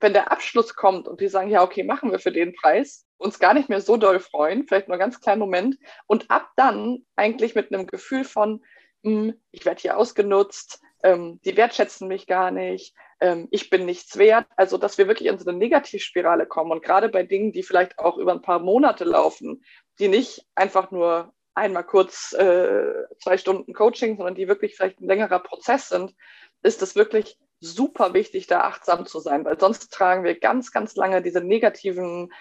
wenn 0.00 0.12
der 0.12 0.32
Abschluss 0.32 0.74
kommt 0.74 1.08
und 1.08 1.20
die 1.20 1.28
sagen, 1.28 1.50
ja, 1.50 1.62
okay, 1.62 1.84
machen 1.84 2.10
wir 2.10 2.18
für 2.18 2.32
den 2.32 2.54
Preis, 2.54 3.06
uns 3.18 3.38
gar 3.38 3.54
nicht 3.54 3.68
mehr 3.68 3.80
so 3.80 3.96
doll 3.96 4.20
freuen, 4.20 4.66
vielleicht 4.66 4.88
nur 4.88 4.94
einen 4.94 5.00
ganz 5.00 5.20
kleinen 5.20 5.40
Moment, 5.40 5.76
und 6.06 6.30
ab 6.30 6.50
dann 6.56 7.04
eigentlich 7.16 7.54
mit 7.54 7.72
einem 7.72 7.86
Gefühl 7.86 8.24
von, 8.24 8.64
hm, 9.02 9.40
ich 9.50 9.64
werde 9.64 9.80
hier 9.80 9.96
ausgenutzt, 9.96 10.80
ähm, 11.02 11.40
die 11.44 11.56
wertschätzen 11.56 12.08
mich 12.08 12.26
gar 12.26 12.50
nicht, 12.50 12.94
ähm, 13.20 13.48
ich 13.50 13.70
bin 13.70 13.86
nichts 13.86 14.16
wert. 14.18 14.46
Also, 14.56 14.78
dass 14.78 14.98
wir 14.98 15.08
wirklich 15.08 15.28
in 15.28 15.38
so 15.38 15.48
eine 15.48 15.58
Negativspirale 15.58 16.46
kommen. 16.46 16.72
Und 16.72 16.82
gerade 16.82 17.08
bei 17.08 17.22
Dingen, 17.22 17.52
die 17.52 17.62
vielleicht 17.62 17.98
auch 17.98 18.16
über 18.16 18.32
ein 18.32 18.42
paar 18.42 18.60
Monate 18.60 19.04
laufen, 19.04 19.64
die 19.98 20.08
nicht 20.08 20.46
einfach 20.54 20.90
nur 20.90 21.32
einmal 21.54 21.84
kurz 21.84 22.32
äh, 22.34 22.92
zwei 23.20 23.36
Stunden 23.36 23.74
Coaching, 23.74 24.16
sondern 24.16 24.36
die 24.36 24.48
wirklich 24.48 24.76
vielleicht 24.76 25.00
ein 25.00 25.08
längerer 25.08 25.40
Prozess 25.40 25.88
sind, 25.88 26.14
ist 26.62 26.82
es 26.82 26.94
wirklich 26.94 27.38
super 27.60 28.14
wichtig, 28.14 28.46
da 28.46 28.60
achtsam 28.60 29.06
zu 29.06 29.18
sein, 29.18 29.44
weil 29.44 29.58
sonst 29.58 29.92
tragen 29.92 30.22
wir 30.22 30.38
ganz, 30.38 30.70
ganz 30.70 30.94
lange 30.94 31.20
diese 31.22 31.40
negativen 31.40 32.32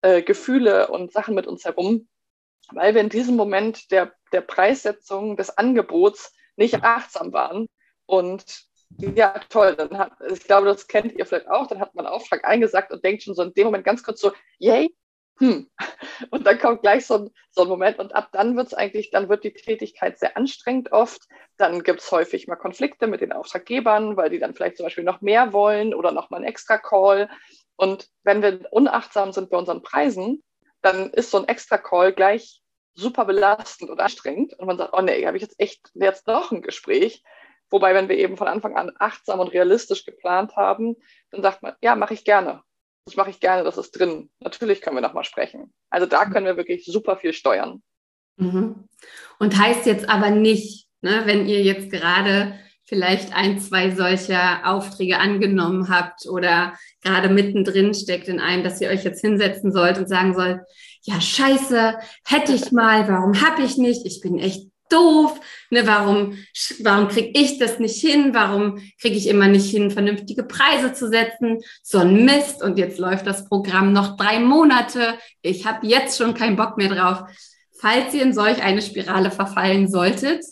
äh, 0.00 0.22
Gefühle 0.22 0.88
und 0.88 1.12
Sachen 1.12 1.34
mit 1.34 1.46
uns 1.46 1.66
herum, 1.66 2.08
weil 2.70 2.94
wir 2.94 3.02
in 3.02 3.10
diesem 3.10 3.36
Moment 3.36 3.90
der, 3.90 4.12
der 4.32 4.40
Preissetzung 4.40 5.36
des 5.36 5.58
Angebots 5.58 6.34
nicht 6.56 6.82
achtsam 6.82 7.34
waren 7.34 7.68
und 8.12 8.66
ja, 8.98 9.40
toll. 9.48 9.74
Dann 9.74 9.96
hat, 9.96 10.12
ich 10.30 10.44
glaube, 10.44 10.66
das 10.66 10.86
kennt 10.86 11.14
ihr 11.14 11.24
vielleicht 11.24 11.48
auch. 11.48 11.66
Dann 11.66 11.80
hat 11.80 11.94
man 11.94 12.04
einen 12.04 12.14
Auftrag 12.14 12.44
eingesagt 12.44 12.92
und 12.92 13.02
denkt 13.02 13.22
schon 13.22 13.34
so 13.34 13.42
in 13.42 13.54
dem 13.54 13.64
Moment 13.64 13.86
ganz 13.86 14.02
kurz 14.02 14.20
so, 14.20 14.32
yay, 14.58 14.94
hm. 15.38 15.70
Und 16.30 16.46
dann 16.46 16.58
kommt 16.58 16.82
gleich 16.82 17.06
so 17.06 17.14
ein, 17.14 17.30
so 17.50 17.62
ein 17.62 17.68
Moment 17.68 17.98
und 17.98 18.14
ab 18.14 18.28
dann 18.32 18.54
wird 18.54 18.66
es 18.66 18.74
eigentlich, 18.74 19.10
dann 19.10 19.30
wird 19.30 19.44
die 19.44 19.54
Tätigkeit 19.54 20.18
sehr 20.18 20.36
anstrengend 20.36 20.92
oft. 20.92 21.22
Dann 21.56 21.82
gibt 21.82 22.00
es 22.00 22.12
häufig 22.12 22.46
mal 22.46 22.56
Konflikte 22.56 23.06
mit 23.06 23.22
den 23.22 23.32
Auftraggebern, 23.32 24.18
weil 24.18 24.28
die 24.28 24.38
dann 24.38 24.54
vielleicht 24.54 24.76
zum 24.76 24.84
Beispiel 24.84 25.04
noch 25.04 25.22
mehr 25.22 25.54
wollen 25.54 25.94
oder 25.94 26.12
noch 26.12 26.28
mal 26.28 26.36
einen 26.36 26.44
extra 26.44 26.76
Call. 26.76 27.30
Und 27.76 28.08
wenn 28.24 28.42
wir 28.42 28.68
unachtsam 28.70 29.32
sind 29.32 29.48
bei 29.48 29.56
unseren 29.56 29.82
Preisen, 29.82 30.42
dann 30.82 31.10
ist 31.10 31.30
so 31.30 31.38
ein 31.38 31.48
extra 31.48 31.78
Call 31.78 32.12
gleich 32.12 32.62
super 32.94 33.24
belastend 33.24 33.90
und 33.90 34.00
anstrengend. 34.00 34.52
Und 34.58 34.66
man 34.66 34.76
sagt, 34.76 34.92
oh 34.92 35.00
nee, 35.00 35.26
habe 35.26 35.38
ich 35.38 35.42
jetzt 35.42 35.58
echt 35.58 35.90
jetzt 35.94 36.26
noch 36.26 36.52
ein 36.52 36.60
Gespräch. 36.60 37.22
Wobei, 37.72 37.94
wenn 37.94 38.08
wir 38.08 38.18
eben 38.18 38.36
von 38.36 38.48
Anfang 38.48 38.76
an 38.76 38.92
achtsam 38.98 39.40
und 39.40 39.48
realistisch 39.48 40.04
geplant 40.04 40.56
haben, 40.56 40.96
dann 41.30 41.42
sagt 41.42 41.62
man, 41.62 41.74
ja, 41.80 41.96
mache 41.96 42.14
ich 42.14 42.24
gerne. 42.24 42.62
Das 43.06 43.16
mache 43.16 43.30
ich 43.30 43.40
gerne, 43.40 43.64
das 43.64 43.78
ist 43.78 43.92
drin. 43.92 44.30
Natürlich 44.40 44.80
können 44.80 44.96
wir 44.96 45.00
nochmal 45.00 45.24
sprechen. 45.24 45.72
Also 45.90 46.06
da 46.06 46.26
können 46.26 46.46
wir 46.46 46.56
wirklich 46.56 46.84
super 46.84 47.16
viel 47.16 47.32
steuern. 47.32 47.82
Mhm. 48.36 48.88
Und 49.38 49.58
heißt 49.58 49.86
jetzt 49.86 50.08
aber 50.08 50.30
nicht, 50.30 50.86
ne, 51.00 51.22
wenn 51.24 51.48
ihr 51.48 51.62
jetzt 51.62 51.90
gerade 51.90 52.58
vielleicht 52.84 53.34
ein, 53.34 53.58
zwei 53.58 53.90
solcher 53.90 54.60
Aufträge 54.64 55.18
angenommen 55.18 55.88
habt 55.88 56.26
oder 56.26 56.74
gerade 57.02 57.30
mittendrin 57.30 57.94
steckt 57.94 58.28
in 58.28 58.38
einem, 58.38 58.62
dass 58.62 58.80
ihr 58.80 58.90
euch 58.90 59.02
jetzt 59.02 59.22
hinsetzen 59.22 59.72
sollt 59.72 59.98
und 59.98 60.08
sagen 60.08 60.34
sollt, 60.34 60.60
ja, 61.02 61.20
scheiße, 61.20 61.98
hätte 62.26 62.52
ich 62.52 62.70
mal, 62.70 63.08
warum 63.08 63.40
habe 63.40 63.62
ich 63.62 63.78
nicht? 63.78 64.04
Ich 64.04 64.20
bin 64.20 64.38
echt 64.38 64.71
doof, 64.92 65.40
ne, 65.70 65.86
warum, 65.86 66.38
warum 66.80 67.08
kriege 67.08 67.38
ich 67.38 67.58
das 67.58 67.78
nicht 67.78 68.00
hin, 68.00 68.34
warum 68.34 68.78
kriege 69.00 69.16
ich 69.16 69.28
immer 69.28 69.48
nicht 69.48 69.70
hin, 69.70 69.90
vernünftige 69.90 70.42
Preise 70.42 70.92
zu 70.92 71.08
setzen, 71.08 71.58
so 71.82 71.98
ein 71.98 72.24
Mist 72.24 72.62
und 72.62 72.78
jetzt 72.78 72.98
läuft 72.98 73.26
das 73.26 73.48
Programm 73.48 73.92
noch 73.92 74.16
drei 74.16 74.38
Monate, 74.38 75.14
ich 75.40 75.66
habe 75.66 75.86
jetzt 75.86 76.18
schon 76.18 76.34
keinen 76.34 76.56
Bock 76.56 76.76
mehr 76.76 76.88
drauf. 76.88 77.24
Falls 77.80 78.14
ihr 78.14 78.22
in 78.22 78.32
solch 78.32 78.62
eine 78.62 78.82
Spirale 78.82 79.30
verfallen 79.30 79.88
solltet, 79.88 80.44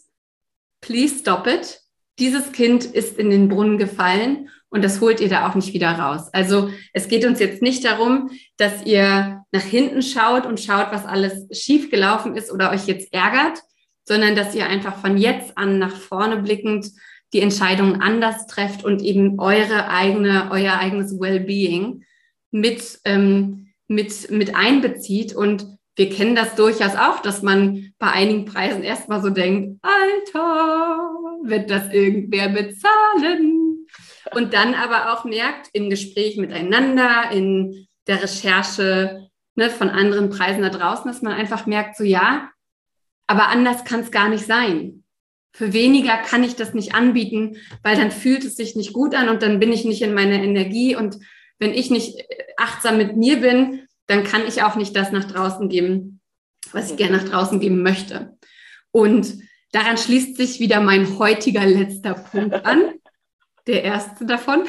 please 0.80 1.18
stop 1.20 1.46
it. 1.46 1.80
Dieses 2.18 2.52
Kind 2.52 2.84
ist 2.84 3.18
in 3.18 3.30
den 3.30 3.48
Brunnen 3.48 3.78
gefallen 3.78 4.48
und 4.68 4.82
das 4.84 5.00
holt 5.00 5.20
ihr 5.20 5.28
da 5.28 5.48
auch 5.48 5.54
nicht 5.54 5.74
wieder 5.74 5.90
raus. 5.90 6.28
Also 6.32 6.70
es 6.92 7.08
geht 7.08 7.24
uns 7.24 7.40
jetzt 7.40 7.60
nicht 7.60 7.84
darum, 7.84 8.30
dass 8.56 8.84
ihr 8.84 9.44
nach 9.52 9.62
hinten 9.62 10.02
schaut 10.02 10.46
und 10.46 10.60
schaut, 10.60 10.92
was 10.92 11.04
alles 11.04 11.46
schiefgelaufen 11.52 12.36
ist 12.36 12.52
oder 12.52 12.70
euch 12.70 12.86
jetzt 12.86 13.12
ärgert, 13.12 13.60
sondern 14.04 14.34
dass 14.34 14.54
ihr 14.54 14.66
einfach 14.66 14.96
von 14.96 15.16
jetzt 15.16 15.56
an 15.56 15.78
nach 15.78 15.96
vorne 15.96 16.38
blickend 16.38 16.90
die 17.32 17.40
Entscheidungen 17.40 18.00
anders 18.00 18.46
trefft 18.46 18.84
und 18.84 19.02
eben 19.02 19.38
eure 19.38 19.88
eigene, 19.88 20.48
euer 20.50 20.78
eigenes 20.78 21.18
Wellbeing 21.20 22.04
mit, 22.50 23.00
ähm, 23.04 23.72
mit, 23.86 24.30
mit 24.30 24.56
einbezieht. 24.56 25.34
Und 25.34 25.66
wir 25.96 26.10
kennen 26.10 26.34
das 26.34 26.56
durchaus 26.56 26.96
auch, 26.96 27.20
dass 27.20 27.42
man 27.42 27.92
bei 27.98 28.10
einigen 28.10 28.46
Preisen 28.46 28.82
erstmal 28.82 29.22
so 29.22 29.30
denkt, 29.30 29.78
Alter, 29.82 31.10
wird 31.44 31.70
das 31.70 31.92
irgendwer 31.92 32.48
bezahlen? 32.48 33.86
Und 34.32 34.54
dann 34.54 34.74
aber 34.74 35.12
auch 35.12 35.24
merkt 35.24 35.70
im 35.72 35.90
Gespräch 35.90 36.36
miteinander, 36.36 37.30
in 37.32 37.86
der 38.06 38.22
Recherche, 38.22 39.28
ne, 39.54 39.70
von 39.70 39.88
anderen 39.88 40.30
Preisen 40.30 40.62
da 40.62 40.68
draußen, 40.68 41.10
dass 41.10 41.22
man 41.22 41.32
einfach 41.32 41.66
merkt, 41.66 41.96
so 41.96 42.04
ja, 42.04 42.50
aber 43.30 43.46
anders 43.46 43.84
kann 43.84 44.00
es 44.00 44.10
gar 44.10 44.28
nicht 44.28 44.44
sein. 44.44 45.04
Für 45.52 45.72
weniger 45.72 46.16
kann 46.16 46.42
ich 46.42 46.56
das 46.56 46.74
nicht 46.74 46.96
anbieten, 46.96 47.58
weil 47.84 47.96
dann 47.96 48.10
fühlt 48.10 48.44
es 48.44 48.56
sich 48.56 48.74
nicht 48.74 48.92
gut 48.92 49.14
an 49.14 49.28
und 49.28 49.40
dann 49.40 49.60
bin 49.60 49.72
ich 49.72 49.84
nicht 49.84 50.02
in 50.02 50.14
meiner 50.14 50.42
Energie. 50.42 50.96
Und 50.96 51.16
wenn 51.60 51.72
ich 51.72 51.90
nicht 51.90 52.24
achtsam 52.56 52.96
mit 52.96 53.16
mir 53.16 53.36
bin, 53.36 53.86
dann 54.08 54.24
kann 54.24 54.48
ich 54.48 54.64
auch 54.64 54.74
nicht 54.74 54.96
das 54.96 55.12
nach 55.12 55.26
draußen 55.26 55.68
geben, 55.68 56.20
was 56.72 56.90
ich 56.90 56.96
gerne 56.96 57.18
nach 57.18 57.28
draußen 57.28 57.60
geben 57.60 57.82
möchte. 57.82 58.36
Und 58.90 59.38
daran 59.70 59.96
schließt 59.96 60.36
sich 60.36 60.58
wieder 60.58 60.80
mein 60.80 61.16
heutiger 61.20 61.64
letzter 61.64 62.14
Punkt 62.14 62.52
an, 62.66 62.94
der 63.68 63.84
erste 63.84 64.26
davon. 64.26 64.64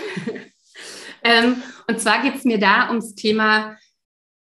ähm, 1.24 1.64
und 1.88 2.00
zwar 2.00 2.22
geht 2.22 2.36
es 2.36 2.44
mir 2.44 2.60
da 2.60 2.90
ums 2.90 3.16
Thema 3.16 3.76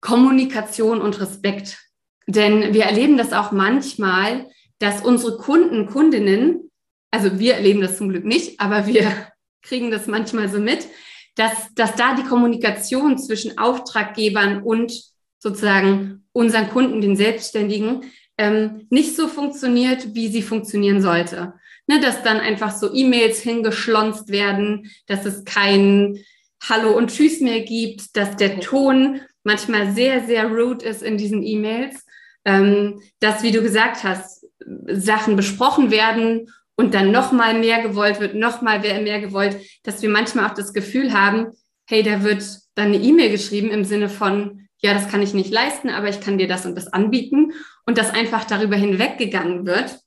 Kommunikation 0.01 1.01
und 1.01 1.19
Respekt. 1.19 1.79
Denn 2.27 2.73
wir 2.73 2.83
erleben 2.83 3.17
das 3.17 3.33
auch 3.33 3.51
manchmal, 3.51 4.47
dass 4.79 5.01
unsere 5.01 5.37
Kunden, 5.37 5.87
Kundinnen, 5.87 6.71
also 7.11 7.39
wir 7.39 7.55
erleben 7.55 7.81
das 7.81 7.97
zum 7.97 8.09
Glück 8.09 8.25
nicht, 8.25 8.59
aber 8.59 8.87
wir 8.87 9.11
kriegen 9.61 9.91
das 9.91 10.07
manchmal 10.07 10.49
so 10.49 10.59
mit, 10.59 10.87
dass, 11.35 11.73
dass 11.73 11.95
da 11.95 12.15
die 12.15 12.23
Kommunikation 12.23 13.17
zwischen 13.17 13.57
Auftraggebern 13.57 14.61
und 14.61 14.93
sozusagen 15.39 16.25
unseren 16.31 16.69
Kunden, 16.69 17.01
den 17.01 17.15
Selbstständigen, 17.15 18.11
ähm, 18.37 18.87
nicht 18.89 19.15
so 19.15 19.27
funktioniert, 19.27 20.15
wie 20.15 20.27
sie 20.27 20.41
funktionieren 20.41 21.01
sollte. 21.01 21.53
Ne, 21.85 21.99
dass 21.99 22.23
dann 22.23 22.39
einfach 22.39 22.71
so 22.71 22.93
E-Mails 22.93 23.41
hingeschlonzt 23.41 24.29
werden, 24.29 24.89
dass 25.05 25.25
es 25.25 25.43
kein 25.43 26.17
Hallo 26.63 26.95
und 26.95 27.11
Tschüss 27.11 27.41
mehr 27.41 27.59
gibt, 27.59 28.15
dass 28.15 28.37
der 28.37 28.61
Ton 28.61 29.19
manchmal 29.43 29.91
sehr, 29.91 30.25
sehr 30.25 30.47
rude 30.47 30.85
ist 30.85 31.03
in 31.03 31.17
diesen 31.17 31.43
E-Mails, 31.43 32.02
dass, 32.43 33.43
wie 33.43 33.51
du 33.51 33.61
gesagt 33.61 34.03
hast, 34.03 34.45
Sachen 34.87 35.35
besprochen 35.35 35.91
werden 35.91 36.49
und 36.75 36.93
dann 36.93 37.11
nochmal 37.11 37.53
mehr 37.57 37.81
gewollt 37.81 38.19
wird, 38.19 38.35
nochmal 38.35 38.79
mehr 38.79 39.21
gewollt, 39.21 39.57
dass 39.83 40.01
wir 40.01 40.09
manchmal 40.09 40.49
auch 40.49 40.53
das 40.53 40.73
Gefühl 40.73 41.13
haben, 41.13 41.47
hey, 41.85 42.03
da 42.03 42.23
wird 42.23 42.43
dann 42.75 42.87
eine 42.87 42.97
E-Mail 42.97 43.29
geschrieben 43.29 43.69
im 43.69 43.83
Sinne 43.83 44.09
von, 44.09 44.67
ja, 44.77 44.93
das 44.93 45.09
kann 45.09 45.21
ich 45.21 45.33
nicht 45.33 45.51
leisten, 45.51 45.89
aber 45.89 46.09
ich 46.09 46.19
kann 46.19 46.37
dir 46.37 46.47
das 46.47 46.65
und 46.65 46.75
das 46.75 46.87
anbieten 46.87 47.53
und 47.85 47.97
dass 47.97 48.13
einfach 48.13 48.43
darüber 48.45 48.75
hinweggegangen 48.75 49.65
wird. 49.65 49.99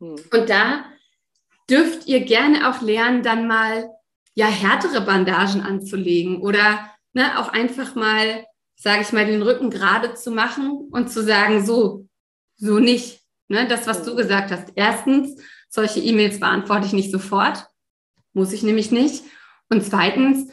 Hm. 0.00 0.16
Und 0.32 0.50
da 0.50 0.84
dürft 1.70 2.06
ihr 2.06 2.20
gerne 2.20 2.68
auch 2.68 2.82
lernen, 2.82 3.22
dann 3.22 3.46
mal 3.46 3.88
ja 4.34 4.46
härtere 4.46 5.00
Bandagen 5.02 5.60
anzulegen 5.60 6.40
oder 6.40 6.90
ne, 7.12 7.38
auch 7.38 7.48
einfach 7.48 7.94
mal, 7.94 8.44
sage 8.76 9.02
ich 9.02 9.12
mal, 9.12 9.26
den 9.26 9.42
Rücken 9.42 9.70
gerade 9.70 10.14
zu 10.14 10.30
machen 10.30 10.88
und 10.90 11.10
zu 11.10 11.22
sagen, 11.22 11.64
so, 11.64 12.06
so 12.56 12.78
nicht. 12.78 13.20
Ne, 13.48 13.66
das, 13.68 13.86
was 13.86 14.02
du 14.02 14.10
hm. 14.10 14.16
gesagt 14.16 14.50
hast. 14.50 14.72
Erstens, 14.74 15.40
solche 15.68 16.00
E-Mails 16.00 16.40
beantworte 16.40 16.86
ich 16.86 16.92
nicht 16.92 17.10
sofort. 17.10 17.66
Muss 18.32 18.52
ich 18.52 18.62
nämlich 18.62 18.90
nicht. 18.90 19.24
Und 19.68 19.84
zweitens, 19.84 20.50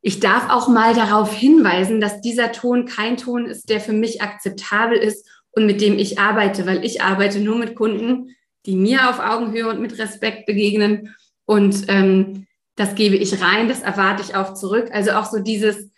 ich 0.00 0.20
darf 0.20 0.50
auch 0.50 0.68
mal 0.68 0.94
darauf 0.94 1.34
hinweisen, 1.34 2.00
dass 2.00 2.20
dieser 2.20 2.52
Ton 2.52 2.84
kein 2.84 3.16
Ton 3.16 3.46
ist, 3.46 3.70
der 3.70 3.80
für 3.80 3.92
mich 3.92 4.20
akzeptabel 4.20 4.98
ist 4.98 5.26
und 5.52 5.66
mit 5.66 5.80
dem 5.80 5.98
ich 5.98 6.18
arbeite, 6.18 6.66
weil 6.66 6.84
ich 6.84 7.02
arbeite 7.02 7.40
nur 7.40 7.56
mit 7.56 7.74
Kunden, 7.74 8.34
die 8.66 8.76
mir 8.76 9.08
auf 9.08 9.20
Augenhöhe 9.20 9.68
und 9.68 9.80
mit 9.80 9.98
Respekt 9.98 10.46
begegnen. 10.46 11.14
Und 11.46 11.84
ähm, 11.88 12.46
das 12.76 12.94
gebe 12.94 13.16
ich 13.16 13.40
rein, 13.40 13.68
das 13.68 13.82
erwarte 13.82 14.22
ich 14.22 14.34
auch 14.34 14.54
zurück. 14.54 14.90
Also 14.92 15.12
auch 15.12 15.30
so 15.30 15.38
dieses, 15.38 15.90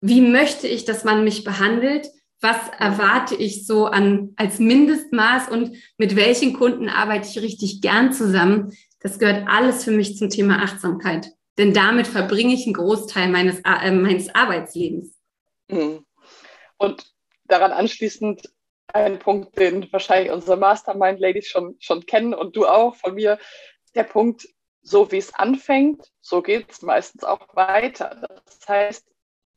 wie 0.00 0.20
möchte 0.20 0.68
ich, 0.68 0.84
dass 0.84 1.04
man 1.04 1.24
mich 1.24 1.44
behandelt? 1.44 2.08
Was 2.40 2.56
erwarte 2.78 3.34
ich 3.34 3.66
so 3.66 3.86
an 3.86 4.32
als 4.36 4.60
Mindestmaß 4.60 5.48
und 5.48 5.76
mit 5.96 6.14
welchen 6.14 6.52
Kunden 6.52 6.88
arbeite 6.88 7.28
ich 7.28 7.42
richtig 7.42 7.80
gern 7.80 8.12
zusammen? 8.12 8.72
Das 9.00 9.18
gehört 9.18 9.48
alles 9.48 9.84
für 9.84 9.90
mich 9.90 10.16
zum 10.16 10.30
Thema 10.30 10.62
Achtsamkeit. 10.62 11.32
Denn 11.56 11.74
damit 11.74 12.06
verbringe 12.06 12.54
ich 12.54 12.64
einen 12.66 12.74
Großteil 12.74 13.28
meines, 13.28 13.60
äh, 13.64 13.90
meines 13.90 14.32
Arbeitslebens. 14.32 15.16
Mhm. 15.68 16.06
Und 16.76 17.12
daran 17.46 17.72
anschließend 17.72 18.48
ein 18.92 19.18
Punkt, 19.18 19.58
den 19.58 19.92
wahrscheinlich 19.92 20.32
unsere 20.32 20.56
Mastermind-Ladies 20.56 21.48
schon, 21.48 21.76
schon 21.80 22.06
kennen 22.06 22.34
und 22.34 22.56
du 22.56 22.66
auch 22.66 22.94
von 22.94 23.14
mir. 23.14 23.38
Der 23.94 24.04
Punkt, 24.04 24.48
so 24.82 25.10
wie 25.10 25.18
es 25.18 25.34
anfängt, 25.34 26.06
so 26.20 26.40
geht 26.42 26.70
es 26.70 26.82
meistens 26.82 27.24
auch 27.24 27.54
weiter. 27.54 28.28
Das 28.44 28.68
heißt, 28.68 29.06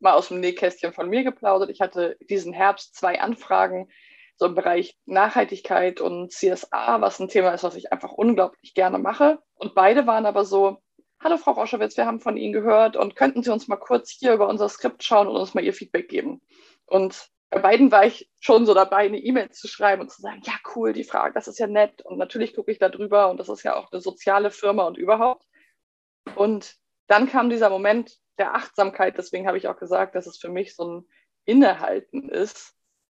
mal 0.02 0.14
aus 0.14 0.30
dem 0.30 0.40
Nähkästchen 0.40 0.94
von 0.94 1.10
mir 1.10 1.24
geplaudert. 1.24 1.70
Ich 1.70 1.82
hatte 1.82 2.18
diesen 2.30 2.54
Herbst 2.54 2.96
zwei 2.96 3.22
Anfragen, 3.22 3.90
so 4.36 4.48
im 4.48 4.56
Bereich 4.56 4.98
Nachhaltigkeit 5.06 6.02
und 6.02 6.32
CSA, 6.32 7.00
was 7.02 7.20
ein 7.20 7.28
Thema 7.28 7.52
ist, 7.52 7.64
was 7.64 7.76
ich 7.76 7.92
einfach 7.92 8.12
unglaublich 8.12 8.74
gerne 8.74 8.98
mache. 8.98 9.40
Und 9.54 9.76
beide 9.76 10.08
waren 10.08 10.26
aber 10.26 10.46
so, 10.46 10.82
hallo 11.22 11.38
Frau 11.38 11.52
Roschewitz, 11.52 11.96
wir 11.98 12.08
haben 12.08 12.20
von 12.20 12.38
Ihnen 12.38 12.54
gehört 12.54 12.98
und 12.98 13.16
könnten 13.16 13.44
Sie 13.44 13.52
uns 13.52 13.68
mal 13.68 13.78
kurz 13.78 14.10
hier 14.10 14.34
über 14.34 14.48
unser 14.48 14.68
Skript 14.68 15.04
schauen 15.04 15.28
und 15.28 15.36
uns 15.36 15.54
mal 15.54 15.64
Ihr 15.64 15.74
Feedback 15.74 16.10
geben. 16.10 16.42
Und 16.88 17.30
bei 17.52 17.60
beiden 17.60 17.92
war 17.92 18.06
ich 18.06 18.32
schon 18.40 18.66
so 18.66 18.74
dabei, 18.74 19.06
eine 19.06 19.20
E-Mail 19.20 19.52
zu 19.52 19.68
schreiben 19.68 20.02
und 20.02 20.12
zu 20.12 20.22
sagen, 20.22 20.42
ja, 20.46 20.54
cool, 20.76 20.94
die 20.94 21.04
Frage, 21.04 21.34
das 21.34 21.48
ist 21.48 21.60
ja 21.60 21.68
nett. 21.68 22.02
Und 22.04 22.18
natürlich 22.18 22.56
gucke 22.56 22.72
ich 22.72 22.80
da 22.80 22.90
drüber 22.90 23.30
und 23.30 23.38
das 23.38 23.50
ist 23.50 23.64
ja 23.64 23.76
auch 23.76 23.92
eine 23.92 24.02
soziale 24.02 24.52
Firma 24.52 24.88
und 24.88 24.98
überhaupt. 24.98 25.46
Und 26.36 26.76
dann 27.08 27.30
kam 27.30 27.50
dieser 27.50 27.70
Moment 27.70 28.21
der 28.42 28.56
Achtsamkeit, 28.56 29.20
deswegen 29.20 29.46
habe 29.46 29.60
ich 29.60 29.68
auch 29.68 29.78
gesagt, 29.78 30.16
dass 30.16 30.26
es 30.26 30.38
für 30.38 30.50
mich 30.50 30.76
so 30.76 30.84
ein 30.84 31.08
Innehalten 31.46 32.28
ist. 32.28 32.74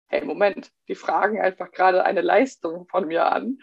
Hey, 0.08 0.24
Moment, 0.24 0.72
die 0.88 0.96
fragen 0.96 1.40
einfach 1.40 1.70
gerade 1.70 2.04
eine 2.04 2.22
Leistung 2.22 2.88
von 2.88 3.06
mir 3.06 3.30
an. 3.30 3.58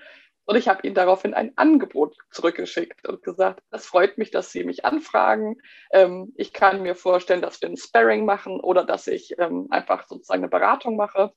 Und 0.45 0.55
ich 0.55 0.69
habe 0.69 0.87
ihnen 0.87 0.95
daraufhin 0.95 1.33
ein 1.33 1.51
Angebot 1.57 2.15
zurückgeschickt 2.31 3.05
und 3.09 3.23
gesagt, 3.23 3.61
es 3.71 3.85
freut 3.85 4.17
mich, 4.17 4.31
dass 4.31 4.53
Sie 4.53 4.63
mich 4.63 4.85
anfragen. 4.85 5.57
Ähm, 5.91 6.31
ich 6.37 6.53
kann 6.53 6.81
mir 6.81 6.95
vorstellen, 6.95 7.41
dass 7.41 7.61
wir 7.61 7.67
ein 7.67 7.75
Sparring 7.75 8.23
machen 8.23 8.61
oder 8.61 8.85
dass 8.85 9.07
ich 9.07 9.37
ähm, 9.37 9.67
einfach 9.69 10.07
sozusagen 10.07 10.39
eine 10.39 10.49
Beratung 10.49 10.95
mache. 10.95 11.33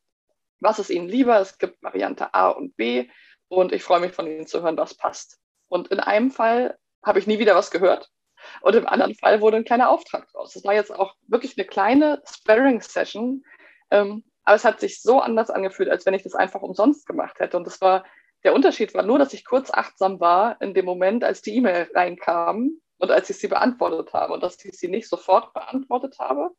Was 0.61 0.79
ist 0.79 0.91
Ihnen 0.91 1.09
lieber? 1.09 1.41
Es 1.41 1.59
gibt 1.59 1.83
Variante 1.83 2.33
A 2.33 2.49
und 2.51 2.77
B 2.77 3.11
und 3.49 3.73
ich 3.73 3.83
freue 3.83 4.01
mich 4.01 4.13
von 4.13 4.29
Ihnen 4.29 4.47
zu 4.47 4.63
hören, 4.63 4.77
was 4.77 4.95
passt. 4.95 5.41
Und 5.69 5.89
in 5.89 5.99
einem 5.99 6.31
Fall 6.31 6.79
habe 7.05 7.19
ich 7.19 7.27
nie 7.27 7.41
wieder 7.41 7.57
was 7.57 7.73
gehört 7.73 8.13
und 8.61 8.75
im 8.75 8.87
anderen 8.87 9.15
Fall 9.15 9.41
wurde 9.41 9.57
ein 9.57 9.65
kleiner 9.65 9.91
Auftrag 9.91 10.29
draus. 10.33 10.55
Es 10.57 10.65
war 10.65 10.75
jetzt 10.75 10.95
auch 10.95 11.15
wirklich 11.27 11.57
eine 11.57 11.67
kleine 11.67 12.23
Sparring-Session, 12.27 13.45
ähm, 13.91 14.25
aber 14.45 14.57
es 14.57 14.65
hat 14.65 14.81
sich 14.81 15.01
so 15.01 15.21
anders 15.21 15.51
angefühlt, 15.51 15.89
als 15.89 16.05
wenn 16.07 16.15
ich 16.15 16.23
das 16.23 16.35
einfach 16.35 16.63
umsonst 16.63 17.07
gemacht 17.07 17.39
hätte. 17.41 17.57
Und 17.57 17.67
das 17.67 17.81
war 17.81 18.05
der 18.45 18.55
Unterschied 18.55 18.95
war 18.95 19.05
nur, 19.05 19.19
dass 19.19 19.35
ich 19.35 19.45
kurz 19.45 19.71
achtsam 19.71 20.21
war 20.21 20.61
in 20.61 20.75
dem 20.75 20.85
Moment, 20.85 21.25
als 21.25 21.43
die 21.43 21.57
E-Mail 21.57 21.89
reinkam 21.95 22.73
und 22.99 23.11
als 23.11 23.31
ich 23.31 23.39
sie 23.39 23.49
beantwortet 23.49 24.13
habe 24.13 24.33
und 24.33 24.43
dass 24.43 24.65
ich 24.65 24.79
sie 24.79 24.89
nicht 24.89 25.09
sofort 25.09 25.53
beantwortet 25.55 26.19
habe 26.19 26.51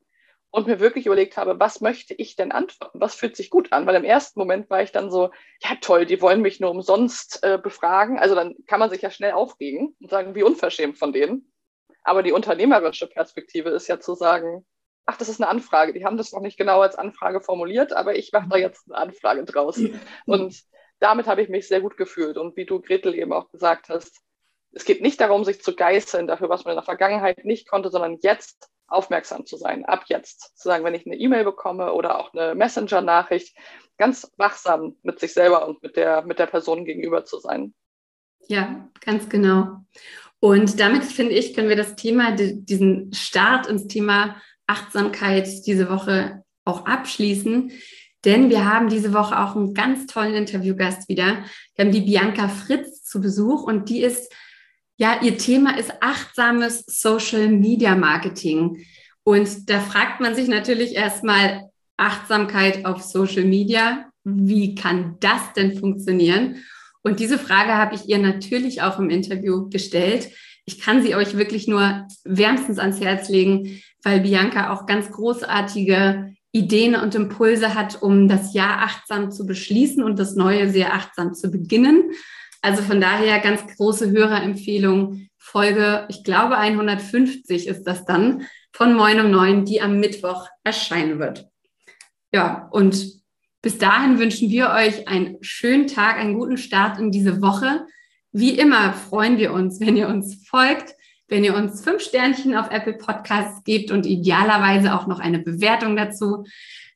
und 0.51 0.67
mir 0.67 0.79
wirklich 0.79 1.08
überlegt 1.08 1.36
habe, 1.36 1.60
was 1.60 1.82
möchte 1.82 2.13
ich 2.13 2.36
denn 2.36 2.51
antworten? 2.51 3.01
Was 3.01 3.15
fühlt 3.15 3.36
sich 3.36 3.49
gut 3.49 3.73
an? 3.73 3.86
Weil 3.86 3.95
im 3.95 4.03
ersten 4.03 4.39
Moment 4.39 4.69
war 4.69 4.82
ich 4.82 4.91
dann 4.91 5.12
so, 5.12 5.32
ja 5.62 5.75
toll, 5.82 6.06
die 6.06 6.21
wollen 6.21 6.41
mich 6.41 6.60
nur 6.60 6.71
umsonst 6.71 7.43
äh, 7.43 7.58
befragen. 7.58 8.19
Also 8.19 8.36
dann 8.36 8.56
kann 8.67 8.79
man 8.79 8.89
sich 8.89 9.01
ja 9.01 9.10
schnell 9.10 9.34
aufregen 9.34 9.95
und 9.99 10.10
sagen, 10.10 10.36
wie 10.36 10.43
unverschämt 10.43 10.97
von 10.97 11.12
denen. 11.12 11.53
Aber 12.04 12.24
die 12.24 12.32
unternehmerische 12.32 13.08
Perspektive 13.08 13.70
ist 13.70 13.88
ja 13.88 14.00
zu 14.00 14.16
sagen, 14.16 14.66
ach, 15.06 15.18
das 15.18 15.30
ist 15.30 15.42
eine 15.42 15.50
Anfrage. 15.50 15.94
Die 15.94 16.06
haben 16.06 16.18
das 16.18 16.32
noch 16.32 16.42
nicht 16.42 16.58
genau 16.58 16.82
als 16.82 16.96
Anfrage 16.96 17.42
formuliert, 17.42 17.94
aber 17.94 18.16
ich 18.16 18.32
mache 18.32 18.50
da 18.50 18.58
jetzt 18.58 18.89
eine 18.89 18.98
Anfrage 18.98 19.44
draus. 19.46 19.80
Und 20.26 20.63
damit 21.00 21.28
habe 21.28 21.42
ich 21.42 21.50
mich 21.50 21.68
sehr 21.68 21.82
gut 21.82 21.98
gefühlt. 21.98 22.38
Und 22.38 22.56
wie 22.56 22.66
du, 22.66 22.82
Gretel, 22.82 23.16
eben 23.16 23.34
auch 23.34 23.50
gesagt 23.50 23.89
hast, 23.89 24.22
es 24.72 24.86
geht 24.86 25.02
nicht 25.02 25.22
darum, 25.22 25.44
sich 25.44 25.62
zu 25.62 25.76
geißeln 25.76 26.28
dafür, 26.28 26.50
was 26.50 26.66
man 26.66 26.72
in 26.72 26.78
der 26.78 26.84
Vergangenheit 26.84 27.46
nicht 27.46 27.70
konnte, 27.70 27.89
sondern 27.89 28.18
jetzt 28.22 28.70
aufmerksam 28.88 29.46
zu 29.46 29.58
sein, 29.58 29.86
ab 29.86 30.06
jetzt. 30.08 30.58
Zu 30.58 30.70
sagen, 30.70 30.84
wenn 30.84 30.96
ich 30.96 31.06
eine 31.06 31.16
E-Mail 31.16 31.44
bekomme 31.44 31.94
oder 31.94 32.20
auch 32.20 32.34
eine 32.34 32.56
Messenger-Nachricht, 32.56 33.56
ganz 33.98 34.32
wachsam 34.38 34.98
mit 35.04 35.20
sich 35.20 35.34
selber 35.34 35.68
und 35.68 35.82
mit 35.84 35.96
der, 35.96 36.24
mit 36.24 36.39
der 36.39 36.48
Person 36.48 36.86
gegenüber 36.86 37.26
zu 37.26 37.39
sein. 37.39 37.74
Ja, 38.48 38.89
ganz 39.02 39.30
genau. 39.30 39.78
Und 40.43 40.77
damit, 40.82 41.06
finde 41.06 41.36
ich, 41.36 41.53
können 41.53 41.69
wir 41.69 41.77
das 41.77 41.95
Thema, 41.95 42.36
diesen 42.36 43.13
Start 43.13 43.65
ins 43.65 43.88
Thema 43.88 44.36
Achtsamkeit 44.67 45.47
diese 45.65 45.89
Woche 45.89 46.43
auch 46.65 46.86
abschließen. 46.86 47.71
Denn 48.25 48.49
wir 48.49 48.65
haben 48.65 48.89
diese 48.89 49.13
Woche 49.13 49.39
auch 49.39 49.56
einen 49.56 49.73
ganz 49.73 50.06
tollen 50.06 50.34
Interviewgast 50.34 51.08
wieder. 51.08 51.45
Wir 51.75 51.86
haben 51.86 51.93
die 51.93 52.01
Bianca 52.01 52.49
Fritz 52.49 53.06
zu 53.06 53.21
Besuch 53.21 53.63
und 53.63 53.88
die 53.88 54.01
ist, 54.01 54.34
ja, 54.97 55.21
ihr 55.21 55.38
Thema 55.38 55.77
ist 55.77 55.93
achtsames 56.01 56.84
Social 56.88 57.47
Media 57.47 57.95
Marketing. 57.95 58.86
Und 59.23 59.69
da 59.69 59.79
fragt 59.79 60.19
man 60.19 60.36
sich 60.36 60.49
natürlich 60.49 60.93
erstmal 60.93 61.69
Achtsamkeit 61.95 62.86
auf 62.86 63.01
Social 63.01 63.45
Media. 63.45 64.10
Wie 64.25 64.75
kann 64.75 65.15
das 65.21 65.53
denn 65.56 65.79
funktionieren? 65.79 66.58
Und 67.04 67.20
diese 67.20 67.38
Frage 67.38 67.74
habe 67.78 67.96
ich 67.96 68.08
ihr 68.08 68.18
natürlich 68.18 68.82
auch 68.82 68.98
im 68.98 69.10
Interview 69.10 69.70
gestellt. 69.70 70.30
Ich 70.66 70.80
kann 70.80 71.04
sie 71.04 71.16
euch 71.16 71.38
wirklich 71.38 71.68
nur 71.68 72.08
wärmstens 72.24 72.80
ans 72.80 73.02
Herz 73.02 73.30
legen, 73.30 73.82
weil 74.04 74.22
Bianca 74.22 74.72
auch 74.72 74.86
ganz 74.86 75.12
großartige 75.12 76.34
Ideen 76.54 76.96
und 76.96 77.16
Impulse 77.16 77.76
hat, 77.76 78.02
um 78.02 78.28
das 78.28 78.54
Jahr 78.54 78.84
achtsam 78.84 79.32
zu 79.32 79.46
beschließen 79.46 80.04
und 80.04 80.18
das 80.20 80.36
neue 80.36 80.70
sehr 80.70 80.94
achtsam 80.94 81.34
zu 81.34 81.52
beginnen. 81.52 82.12
Also 82.62 82.82
von 82.82 83.02
daher 83.02 83.39
ganz 83.39 83.62
große 83.76 84.12
Hörerempfehlung. 84.12 85.28
Folge, 85.38 86.06
ich 86.08 86.24
glaube 86.24 86.58
150 86.58 87.68
ist 87.68 87.84
das 87.84 88.06
dann, 88.06 88.48
von 88.72 88.96
Moin 88.96 89.20
um 89.20 89.30
9, 89.30 89.66
die 89.66 89.82
am 89.82 90.00
Mittwoch 90.00 90.48
erscheinen 90.63 91.20
wird. 91.20 91.50
Ja, 92.32 92.70
und 92.72 93.22
bis 93.63 93.80
dahin 93.80 94.19
wünschen 94.19 94.49
wir 94.49 94.71
euch 94.71 95.08
einen 95.08 95.38
schönen 95.39 95.88
Tag, 95.88 96.17
einen 96.17 96.38
guten 96.38 96.58
Start 96.58 96.99
in 96.99 97.12
diese 97.12 97.41
Woche. 97.41 97.88
Wie 98.34 98.60
immer 98.60 98.91
freuen 98.91 99.38
wir 99.38 99.54
uns, 99.54 99.80
wenn 99.80 99.95
ihr 99.95 100.10
uns 100.10 100.45
folgt, 100.45 100.93
wenn 101.30 101.45
ihr 101.45 101.56
uns 101.56 101.82
fünf 101.82 102.02
Sternchen 102.02 102.58
auf 102.58 102.71
Apple 102.71 102.97
Podcasts 102.97 103.63
gebt 103.63 103.89
und 103.89 104.06
idealerweise 104.06 104.93
auch 104.93 105.08
noch 105.08 105.21
eine 105.21 105.39
Bewertung 105.39 105.95
dazu. 105.95 106.43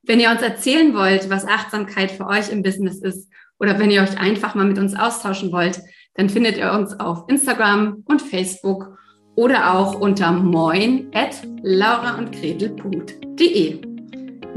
Wenn 0.03 0.19
ihr 0.19 0.29
uns 0.29 0.41
erzählen 0.41 0.93
wollt, 0.93 1.29
was 1.29 1.47
Achtsamkeit 1.47 2.11
für 2.11 2.27
euch 2.27 2.51
im 2.51 2.63
Business 2.63 3.01
ist 3.01 3.31
oder 3.59 3.79
wenn 3.79 3.89
ihr 3.89 4.01
euch 4.01 4.19
einfach 4.19 4.53
mal 4.53 4.65
mit 4.65 4.77
uns 4.77 4.93
austauschen 4.93 5.53
wollt, 5.53 5.79
dann 6.15 6.29
findet 6.29 6.57
ihr 6.57 6.73
uns 6.73 6.99
auf 6.99 7.29
Instagram 7.29 8.03
und 8.05 8.21
Facebook 8.21 8.99
oder 9.35 9.73
auch 9.73 9.95
unter 9.95 10.33
moin 10.33 11.09
at 11.13 11.47
lauraundgretel.de. 11.63 13.96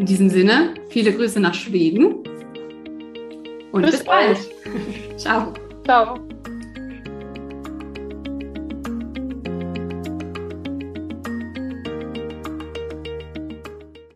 In 0.01 0.07
diesem 0.07 0.31
Sinne, 0.31 0.73
viele 0.89 1.13
Grüße 1.13 1.39
nach 1.41 1.53
Schweden 1.53 2.25
und 3.71 3.83
bis, 3.83 3.91
bis 3.91 4.05
bald. 4.05 4.39
Ciao. 5.19 5.53
Ciao. 5.85 6.19